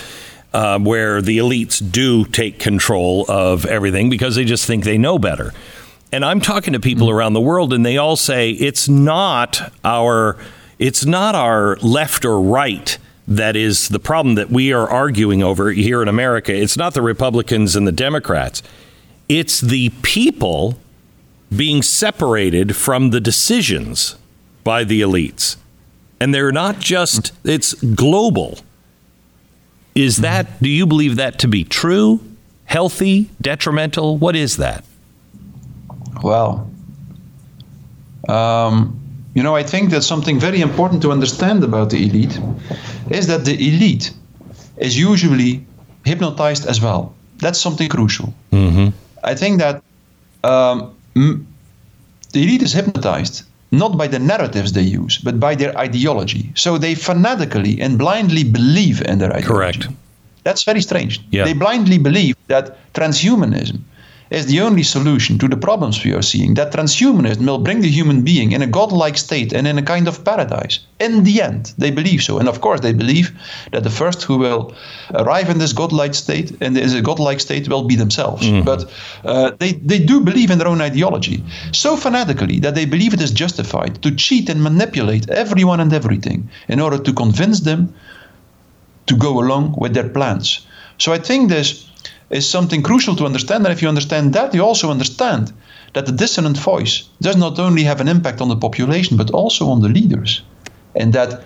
[0.55, 5.19] Uh, where the elites do take control of everything because they just think they know
[5.19, 5.51] better.
[6.13, 7.17] And I'm talking to people mm-hmm.
[7.17, 10.37] around the world, and they all say it's not our
[10.79, 15.71] it's not our left or right that is the problem that we are arguing over
[15.71, 16.55] here in America.
[16.55, 18.63] It's not the Republicans and the Democrats,
[19.27, 20.79] it's the people
[21.53, 24.15] being separated from the decisions
[24.63, 25.57] by the elites.
[26.19, 28.59] And they're not just, it's global.
[29.95, 32.19] Is that, do you believe that to be true,
[32.65, 34.17] healthy, detrimental?
[34.17, 34.83] What is that?
[36.21, 36.69] Well,
[38.27, 38.99] um,
[39.33, 42.39] you know, I think that something very important to understand about the elite
[43.09, 44.11] is that the elite
[44.77, 45.65] is usually
[46.03, 47.13] hypnotized as well.
[47.37, 48.33] That's something crucial.
[48.51, 48.89] Mm-hmm.
[49.23, 49.81] I think that
[50.43, 53.43] um, the elite is hypnotized
[53.77, 56.51] not by the narratives they use, but by their ideology.
[56.55, 59.47] So they fanatically and blindly believe in their ideology.
[59.47, 59.87] Correct.
[60.43, 61.21] That's very strange.
[61.31, 61.45] Yeah.
[61.45, 63.79] They blindly believe that transhumanism
[64.35, 66.55] is the only solution to the problems we are seeing.
[66.55, 70.09] That transhumanism will bring the human being in a godlike state and in a kind
[70.09, 70.79] of paradise.
[70.99, 72.37] In the end, they believe so.
[72.37, 73.31] And of course, they believe
[73.71, 74.75] that the first who will
[75.13, 78.45] arrive in this godlike state and is a godlike state will be themselves.
[78.45, 78.65] Mm-hmm.
[78.65, 78.91] But
[79.23, 83.21] uh, they, they do believe in their own ideology so fanatically that they believe it
[83.21, 87.93] is justified to cheat and manipulate everyone and everything in order to convince them
[89.05, 90.67] to go along with their plans.
[90.97, 91.89] So I think this
[92.29, 93.65] is something crucial to understand.
[93.65, 95.53] And if you understand that, you also understand
[95.93, 99.67] that the dissonant voice does not only have an impact on the population, but also
[99.67, 100.41] on the leaders.
[100.95, 101.45] And that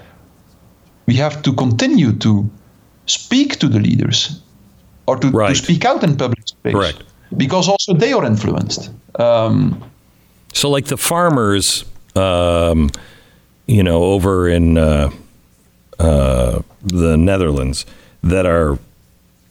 [1.05, 2.49] we have to continue to
[3.05, 4.41] speak to the leaders
[5.07, 5.49] or to, right.
[5.49, 6.73] to speak out in public space.
[6.73, 7.03] Correct.
[7.35, 8.91] Because also they are influenced.
[9.19, 9.83] Um,
[10.53, 12.89] so, like the farmers, um,
[13.67, 15.11] you know, over in uh,
[15.99, 17.85] uh, the Netherlands
[18.23, 18.79] that are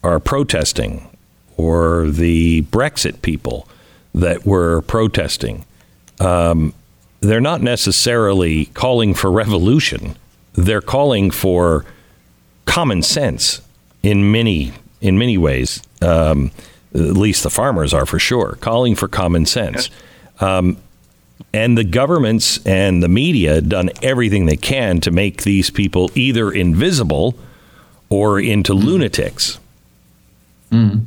[0.02, 1.07] are protesting
[1.58, 3.68] or the Brexit people
[4.14, 5.66] that were protesting,
[6.20, 6.72] um,
[7.20, 10.16] they're not necessarily calling for revolution.
[10.54, 11.84] They're calling for
[12.64, 13.60] common sense
[14.02, 15.82] in many in many ways.
[16.00, 16.50] Um,
[16.94, 19.90] at least the farmers are for sure calling for common sense.
[20.40, 20.78] Um,
[21.52, 26.50] and the governments and the media done everything they can to make these people either
[26.50, 27.34] invisible
[28.08, 29.58] or into lunatics.
[30.70, 31.06] Mm.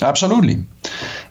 [0.00, 0.64] Absolutely.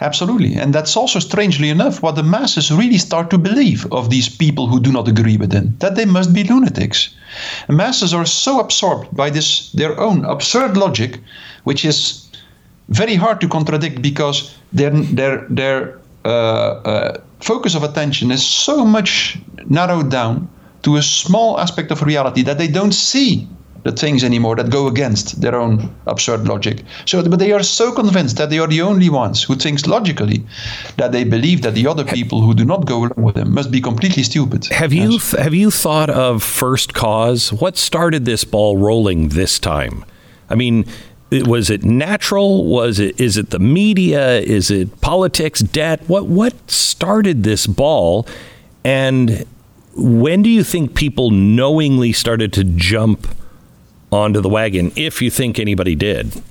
[0.01, 0.55] Absolutely.
[0.55, 4.67] And that's also, strangely enough, what the masses really start to believe of these people
[4.67, 7.15] who do not agree with them that they must be lunatics.
[7.67, 11.19] The masses are so absorbed by this, their own absurd logic,
[11.63, 12.29] which is
[12.89, 18.83] very hard to contradict because their, their, their uh, uh, focus of attention is so
[18.85, 19.37] much
[19.69, 20.49] narrowed down
[20.83, 23.47] to a small aspect of reality that they don't see
[23.87, 25.73] the things anymore that go against their own
[26.07, 26.83] absurd logic.
[27.05, 30.43] So, but they are so convinced that they are the only ones who thinks logically
[30.97, 33.71] that they believe that the other people who do not go along with them must
[33.71, 34.65] be completely stupid.
[34.65, 35.31] Have you yes.
[35.31, 37.53] have you thought of first cause?
[37.53, 40.03] What started this ball rolling this time?
[40.49, 40.85] I mean,
[41.31, 42.65] was it natural?
[42.65, 44.39] Was it is it the media?
[44.39, 45.61] Is it politics?
[45.61, 46.01] Debt?
[46.07, 48.27] What what started this ball?
[48.83, 49.45] And
[49.95, 53.27] when do you think people knowingly started to jump
[54.11, 56.41] onto the wagon if you think anybody did?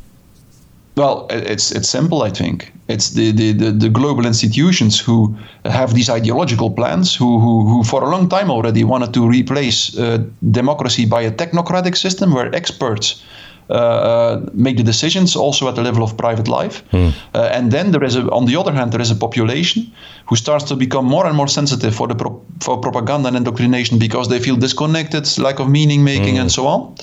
[0.96, 2.22] Well, it's it's simple.
[2.22, 7.40] I think it's the, the, the, the, global institutions who have these ideological plans, who,
[7.40, 11.96] who, who for a long time already wanted to replace uh, democracy by a technocratic
[11.96, 13.22] system where experts
[13.68, 16.84] uh, uh, make the decisions also at the level of private life.
[16.92, 17.08] Hmm.
[17.34, 19.92] Uh, and then there is, a, on the other hand, there is a population
[20.26, 23.98] who starts to become more and more sensitive for the pro- for propaganda and indoctrination
[23.98, 26.42] because they feel disconnected, lack of meaning making, hmm.
[26.42, 26.94] and so on.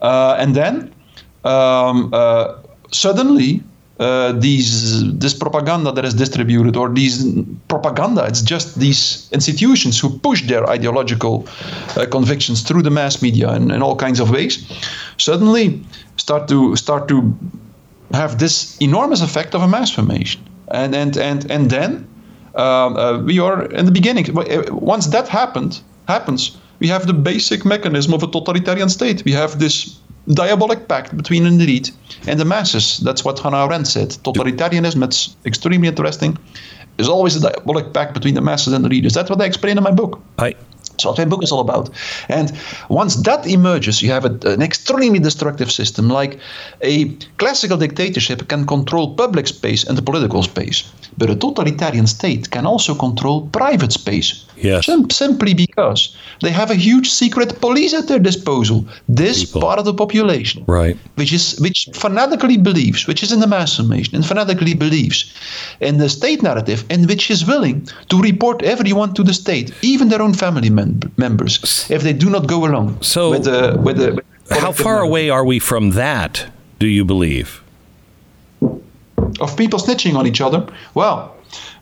[0.00, 0.92] Uh, and then
[1.44, 2.58] um, uh,
[2.90, 3.62] suddenly
[3.98, 7.22] uh, these this propaganda that is distributed or these
[7.68, 11.46] propaganda it's just these institutions who push their ideological
[11.96, 14.64] uh, convictions through the mass media in, in all kinds of ways
[15.18, 15.82] suddenly
[16.16, 17.36] start to start to
[18.12, 20.40] have this enormous effect of a mass formation.
[20.68, 22.08] And, and, and, and then
[22.54, 24.26] um, uh, we are in the beginning.
[24.70, 29.24] Once that happened, happens, we have the basic mechanism of a totalitarian state.
[29.24, 31.92] We have this diabolic pact between an elite
[32.26, 32.98] and the masses.
[32.98, 34.10] That's what Hannah Arendt said.
[34.24, 36.36] Totalitarianism, that's extremely interesting,
[36.98, 39.14] is always a diabolic pact between the masses and the leaders.
[39.14, 40.20] That's what I explain in my book.
[40.38, 40.54] I,
[41.00, 41.90] so what my book is all about.
[42.28, 42.52] And
[42.88, 46.08] once that emerges, you have a, an extremely destructive system.
[46.08, 46.38] Like
[46.82, 50.84] a classical dictatorship can control public space and the political space,
[51.18, 54.44] but a totalitarian state can also control private space.
[54.56, 54.86] Yes.
[54.86, 58.84] Sim- simply because they have a huge secret police at their disposal.
[59.08, 59.62] This People.
[59.62, 60.96] part of the population, right.
[61.14, 65.32] which is which fanatically believes, which is in the mass formation, and fanatically believes
[65.80, 70.08] in the state narrative, and which is willing to report everyone to the state, even
[70.08, 73.96] their own family mem- members, if they do not go along So- with the with
[73.96, 74.12] the.
[74.12, 74.24] with
[74.60, 76.46] How far away are we from that,
[76.78, 77.48] do you believe?
[79.40, 80.66] of people snitching on each other?
[80.94, 81.16] Well,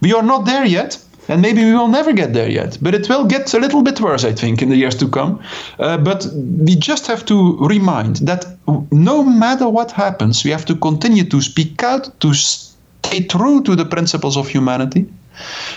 [0.01, 0.99] we are not there yet.
[1.31, 4.01] And maybe we will never get there yet, but it will get a little bit
[4.01, 5.39] worse, I think, in the years to come.
[5.79, 6.27] Uh, but
[6.67, 8.47] we just have to remind that
[8.91, 13.77] no matter what happens, we have to continue to speak out, to stay true to
[13.77, 15.05] the principles of humanity.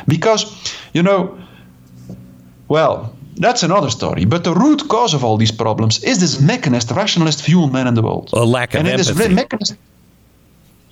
[0.08, 0.46] Because,
[0.94, 1.38] you know,
[2.70, 4.26] well, that's another story.
[4.26, 7.88] But the root cause of all these problems is this mechanist, rationalist view on man
[7.88, 8.30] in the world.
[8.34, 9.34] A lack of and empathy.
[9.34, 9.76] mechanist,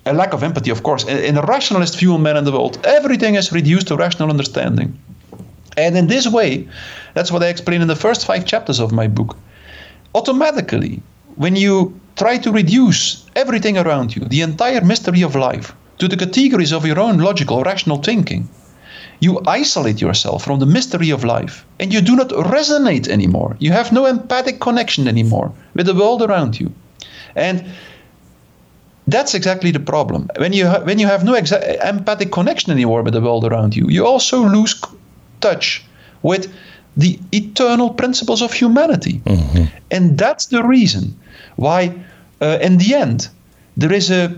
[0.06, 1.04] a lack of empathy, of course.
[1.04, 4.98] In a rationalist view on man in the world, everything is reduced to rational understanding.
[5.76, 6.68] And in this way,
[7.14, 9.36] that's what I explain in the first five chapters of my book.
[10.14, 11.02] Automatically,
[11.36, 16.16] when you try to reduce everything around you, the entire mystery of life, to the
[16.16, 18.48] categories of your own logical, rational thinking,
[19.20, 23.56] you isolate yourself from the mystery of life and you do not resonate anymore.
[23.58, 26.72] You have no empathic connection anymore with the world around you.
[27.36, 27.64] And
[29.06, 30.28] that's exactly the problem.
[30.38, 33.74] When you ha- when you have no exa- empathic connection anymore with the world around
[33.76, 34.88] you, you also lose c-
[35.40, 35.84] touch
[36.22, 36.46] with
[36.96, 39.20] the eternal principles of humanity.
[39.90, 41.14] And that's the reason
[41.56, 41.92] why,
[42.40, 43.28] uh, in the end,
[43.76, 44.34] there is a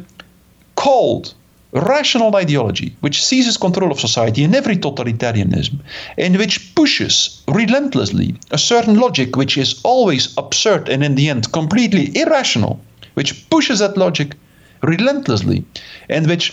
[0.74, 1.34] cold,
[1.72, 5.78] rational ideology which seizes control of society in every totalitarianism
[6.18, 11.50] and which pushes relentlessly a certain logic which is always absurd and in the end
[11.52, 12.78] completely irrational,
[13.14, 14.36] which pushes that logic
[14.82, 15.64] relentlessly
[16.10, 16.52] and which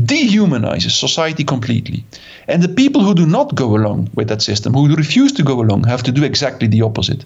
[0.00, 2.04] dehumanizes society completely.
[2.48, 5.60] And the people who do not go along with that system, who refuse to go
[5.60, 7.24] along, have to do exactly the opposite.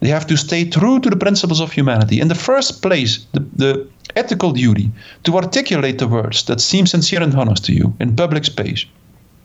[0.00, 2.20] They have to stay true to the principles of humanity.
[2.20, 3.86] In the first place, the, the
[4.16, 4.90] ethical duty
[5.24, 8.86] to articulate the words that seem sincere and honest to you in public space.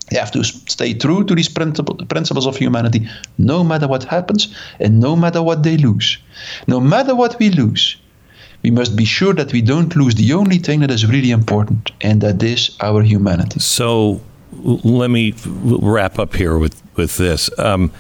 [0.10, 4.54] They have to stay true to these principle, principles of humanity, no matter what happens
[4.80, 6.18] and no matter what they lose.
[6.68, 7.96] No matter what we lose,
[8.64, 11.92] we must be sure that we don't lose the only thing that is really important,
[12.02, 13.60] and that is our humanity.
[13.60, 14.22] So
[14.84, 17.50] let me wrap up here with with this.
[17.58, 17.92] Um,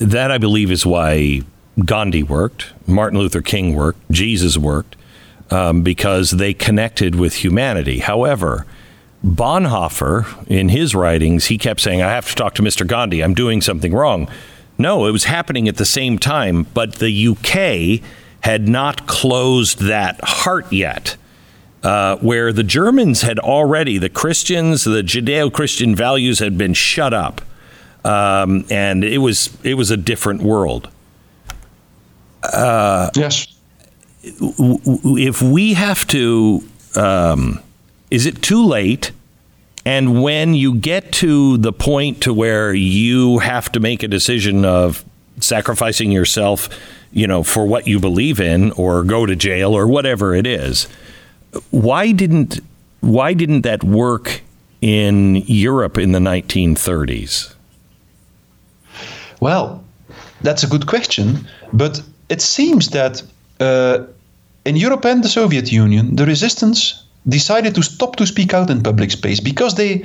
[0.00, 1.42] that I believe is why
[1.84, 4.96] Gandhi worked, Martin Luther King worked, Jesus worked,
[5.50, 8.00] um, because they connected with humanity.
[8.00, 8.66] However,
[9.24, 12.86] Bonhoeffer, in his writings, he kept saying, "I have to talk to Mr.
[12.86, 13.22] Gandhi.
[13.22, 14.28] I'm doing something wrong."
[14.78, 18.00] No, it was happening at the same time, but the UK
[18.40, 21.16] had not closed that heart yet
[21.82, 27.14] uh, where the Germans had already, the Christians, the Judeo Christian values had been shut
[27.14, 27.40] up.
[28.04, 30.88] Um, and it was it was a different world.
[33.14, 33.46] Yes.
[34.22, 36.62] If we have to,
[36.94, 37.60] um,
[38.10, 39.12] is it too late?
[39.84, 44.64] And when you get to the point to where you have to make a decision
[44.64, 45.04] of
[45.40, 46.68] sacrificing yourself,
[47.12, 50.86] you know, for what you believe in, or go to jail, or whatever it is,
[51.70, 52.60] why didn't
[53.00, 54.42] why didn't that work
[54.82, 57.54] in Europe in the 1930s?
[59.40, 59.82] Well,
[60.42, 63.22] that's a good question, but it seems that
[63.58, 64.04] uh,
[64.64, 68.82] in Europe and the Soviet Union, the resistance decided to stop to speak out in
[68.82, 70.04] public space because they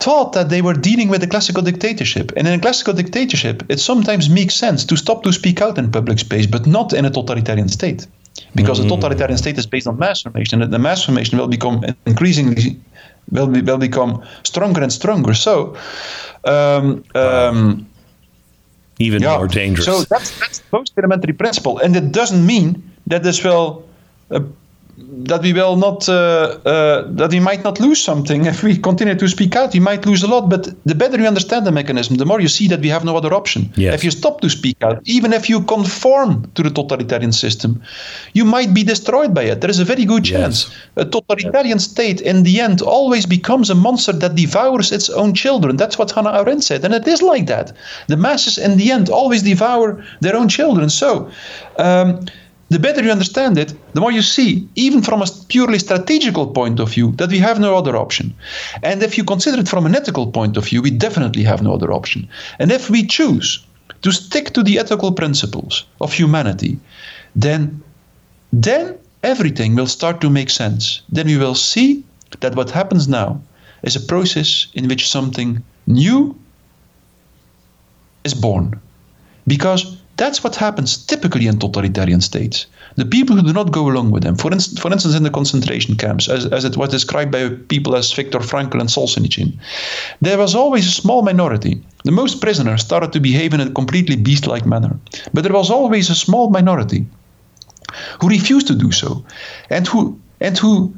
[0.00, 2.32] thought that they were dealing with a classical dictatorship.
[2.36, 5.90] And in a classical dictatorship, it sometimes makes sense to stop to speak out in
[5.90, 8.06] public space, but not in a totalitarian state.
[8.54, 11.84] Because a totalitarian state is based on mass formation, and the mass formation will become
[12.06, 12.78] increasingly
[13.30, 15.34] will, be, will become stronger and stronger.
[15.34, 15.76] So,
[16.44, 17.88] um, um,
[18.98, 19.86] Even more dangerous.
[19.86, 21.78] so that's, that's the most elementary principle.
[21.78, 23.88] And it doesn't mean that this will
[24.30, 24.40] uh,
[24.98, 29.14] that we will not uh, uh, that we might not lose something if we continue
[29.14, 29.72] to speak out.
[29.72, 32.48] We might lose a lot, but the better you understand the mechanism, the more you
[32.48, 33.72] see that we have no other option.
[33.76, 33.94] Yes.
[33.94, 37.82] If you stop to speak out, even if you conform to the totalitarian system,
[38.32, 39.60] you might be destroyed by it.
[39.60, 40.68] There is a very good chance.
[40.68, 40.76] Yes.
[40.96, 45.76] A totalitarian state, in the end, always becomes a monster that devours its own children.
[45.76, 47.72] That's what Hannah Arendt said, and it is like that.
[48.08, 50.90] The masses, in the end, always devour their own children.
[50.90, 51.30] So.
[51.78, 52.26] Um,
[52.70, 56.80] the better you understand it, the more you see, even from a purely strategical point
[56.80, 58.34] of view, that we have no other option.
[58.82, 61.74] And if you consider it from an ethical point of view, we definitely have no
[61.74, 62.28] other option.
[62.58, 63.64] And if we choose
[64.02, 66.78] to stick to the ethical principles of humanity,
[67.34, 67.82] then,
[68.52, 71.00] then everything will start to make sense.
[71.08, 72.04] Then we will see
[72.40, 73.40] that what happens now
[73.82, 76.38] is a process in which something new
[78.24, 78.78] is born.
[79.46, 82.66] Because that's what happens typically in totalitarian states.
[82.96, 85.30] The people who do not go along with them, for, inst- for instance, in the
[85.30, 89.56] concentration camps, as, as it was described by people as Viktor Frankl and Solzhenitsyn,
[90.20, 91.80] there was always a small minority.
[92.04, 94.98] The most prisoners started to behave in a completely beast like manner.
[95.32, 97.06] But there was always a small minority
[98.20, 99.24] who refused to do so
[99.70, 100.92] and who, and who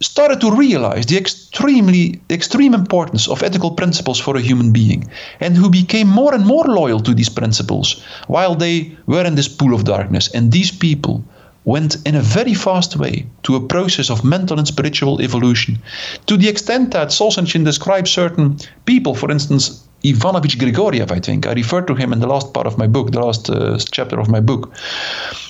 [0.00, 5.08] started to realize the extremely extreme importance of ethical principles for a human being
[5.40, 9.48] and who became more and more loyal to these principles while they were in this
[9.48, 10.28] pool of darkness.
[10.34, 11.22] And these people
[11.64, 15.78] went in a very fast way to a process of mental and spiritual evolution.
[16.26, 21.46] To the extent that Solzhenitsyn describes certain people for instance Ivanovich Grigoriev, I think.
[21.46, 24.18] I referred to him in the last part of my book, the last uh, chapter
[24.18, 24.72] of my book.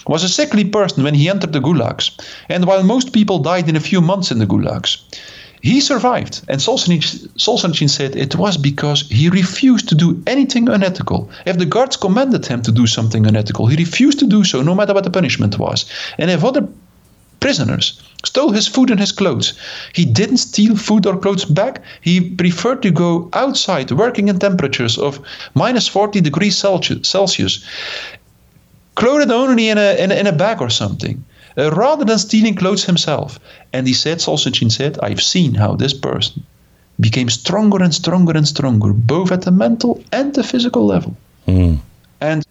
[0.07, 2.11] Was a sickly person when he entered the gulags.
[2.49, 4.99] And while most people died in a few months in the gulags,
[5.63, 6.41] he survived.
[6.49, 11.31] And Solzhenitsyn said it was because he refused to do anything unethical.
[11.45, 14.75] If the guards commanded him to do something unethical, he refused to do so, no
[14.75, 15.85] matter what the punishment was.
[16.19, 16.67] And if other
[17.41, 19.55] prisoners stole his food and his clothes.
[19.95, 21.83] He didn't steal food or clothes back.
[22.01, 25.21] He preferred to go outside, working in temperatures of
[25.55, 27.65] minus 40 degrees Celsius,
[28.95, 31.25] clothed only in a, in a, in a bag or something,
[31.57, 33.39] uh, rather than stealing clothes himself.
[33.73, 36.45] And he said, Solzhenitsyn said, I've seen how this person
[37.01, 41.17] became stronger and stronger and stronger, both at the mental and the physical level.
[41.49, 41.79] Mm.
[42.21, 42.47] And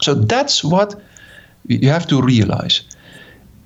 [0.00, 0.94] so that's what
[1.66, 2.82] you have to realize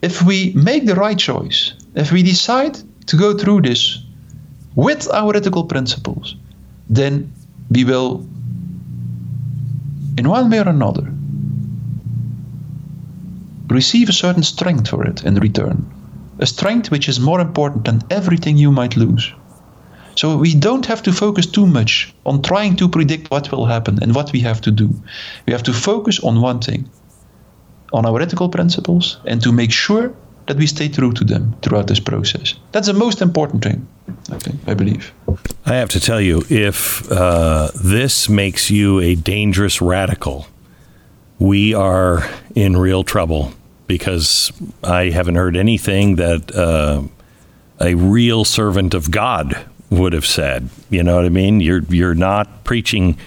[0.02, 4.02] if we make the right choice, if we decide to go through this
[4.74, 6.36] with our ethical principles,
[6.88, 7.32] then
[7.70, 8.26] we will,
[10.16, 11.12] in one way or another,
[13.68, 15.86] receive a certain strength for it in return.
[16.38, 19.32] A strength which is more important than everything you might lose.
[20.16, 24.02] So we don't have to focus too much on trying to predict what will happen
[24.02, 24.88] and what we have to do.
[25.46, 26.88] We have to focus on one thing
[27.92, 30.14] on our ethical principles and to make sure
[30.46, 32.54] that we stay true to them throughout this process.
[32.72, 33.86] That's the most important thing,
[34.32, 35.12] I think, I believe.
[35.64, 40.46] I have to tell you, if uh, this makes you a dangerous radical,
[41.38, 43.52] we are in real trouble
[43.86, 47.02] because I haven't heard anything that uh,
[47.80, 50.68] a real servant of God would have said.
[50.90, 51.60] You know what I mean?
[51.60, 53.18] You're you're not preaching.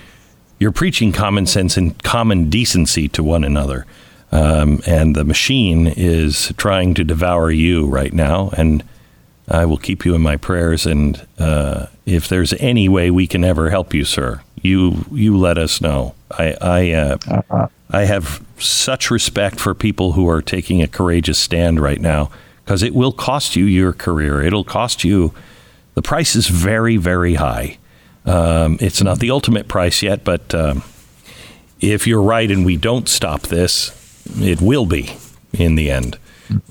[0.59, 3.85] You're preaching common sense and common decency to one another.
[4.33, 8.49] Um, and the machine is trying to devour you right now.
[8.57, 8.83] And
[9.47, 10.87] I will keep you in my prayers.
[10.87, 15.59] And uh, if there's any way we can ever help you, sir, you you let
[15.59, 16.15] us know.
[16.31, 17.67] I I, uh, uh-huh.
[17.91, 22.31] I have such respect for people who are taking a courageous stand right now
[22.65, 24.41] because it will cost you your career.
[24.41, 25.31] It'll cost you.
[25.93, 27.77] The price is very very high.
[28.25, 30.81] Um, it's not the ultimate price yet, but um,
[31.81, 33.91] if you're right and we don't stop this,
[34.39, 35.15] it will be
[35.53, 36.17] in the end,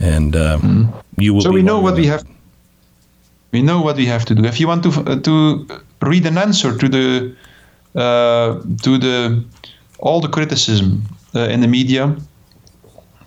[0.00, 0.84] and mm-hmm.
[1.18, 1.42] you will.
[1.42, 2.24] So we know what we have.
[3.53, 4.44] We know what we have to do.
[4.44, 5.66] If you want to uh, to
[6.00, 7.34] read an answer to the
[7.94, 9.44] uh, to the
[9.98, 11.03] all the criticism
[11.34, 12.16] uh, in the media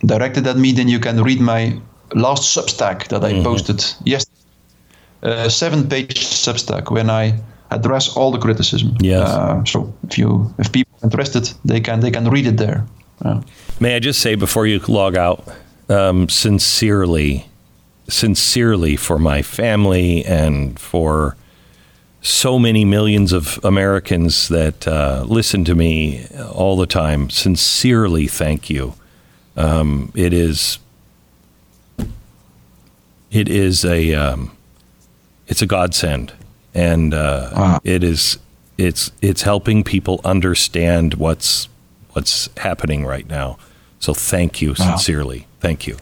[0.05, 1.79] directed at me, then you can read my
[2.13, 3.43] last Substack that I mm-hmm.
[3.43, 4.31] posted yesterday.
[5.23, 7.39] Uh, seven page Substack when I
[7.71, 8.95] address all the criticism.
[8.99, 9.29] Yes.
[9.29, 12.85] Uh, so if you if people are interested, they can they can read it there.
[13.79, 15.45] May I just say before you log out,
[15.89, 17.47] um, sincerely,
[18.07, 21.35] sincerely for my family and for
[22.21, 28.69] so many millions of Americans that uh, listen to me all the time, sincerely thank
[28.69, 28.93] you.
[29.57, 30.79] Um, it is
[33.29, 34.55] it is a um,
[35.47, 36.31] it's a godsend,
[36.73, 37.79] and uh, wow.
[37.83, 38.39] it is
[38.77, 41.67] it's it's helping people understand what's
[42.15, 43.57] what's happening right now.
[43.99, 45.39] So thank you sincerely.
[45.39, 45.45] Wow.
[45.59, 45.97] Thank you.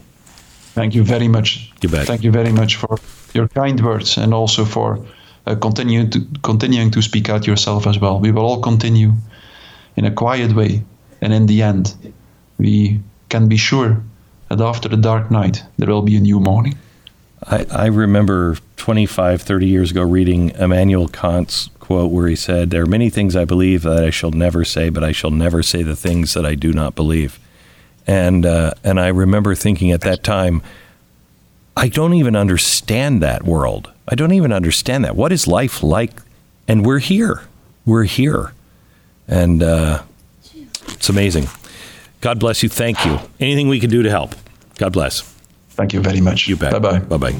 [0.76, 1.72] Thank you very much.
[1.82, 2.08] You bet.
[2.08, 2.98] Thank you very much for
[3.34, 5.00] your kind words and also for
[5.46, 8.20] uh, continuing to continuing to speak out yourself as well.
[8.20, 9.14] We will all continue
[9.96, 10.84] in a quiet way,
[11.22, 11.96] and in the end,
[12.58, 13.00] we
[13.30, 14.02] can be sure
[14.50, 16.78] that after the dark night there will be a new morning.
[17.48, 22.84] I, I remember 25, 30 years ago reading Immanuel Kant's quote where he said, There
[22.84, 25.84] are many things I believe that I shall never say, but I shall never say
[25.84, 27.40] the things that I do not believe.
[28.06, 30.62] And, uh, and I remember thinking at that time,
[31.76, 33.92] I don't even understand that world.
[34.08, 35.16] I don't even understand that.
[35.16, 36.12] What is life like?
[36.68, 37.44] And we're here.
[37.86, 38.54] We're here.
[39.28, 40.04] And uh,
[40.90, 41.48] it's amazing.
[42.22, 42.70] God bless you.
[42.70, 43.20] Thank you.
[43.40, 44.36] Anything we can do to help.
[44.78, 45.33] God bless.
[45.76, 46.48] Thank you very much.
[46.48, 46.72] You bet.
[46.72, 47.00] Bye bye.
[47.00, 47.34] Bye bye.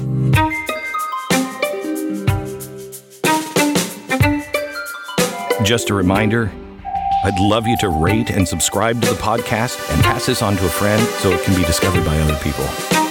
[5.62, 6.52] Just a reminder
[7.24, 10.66] I'd love you to rate and subscribe to the podcast and pass this on to
[10.66, 13.03] a friend so it can be discovered by other people.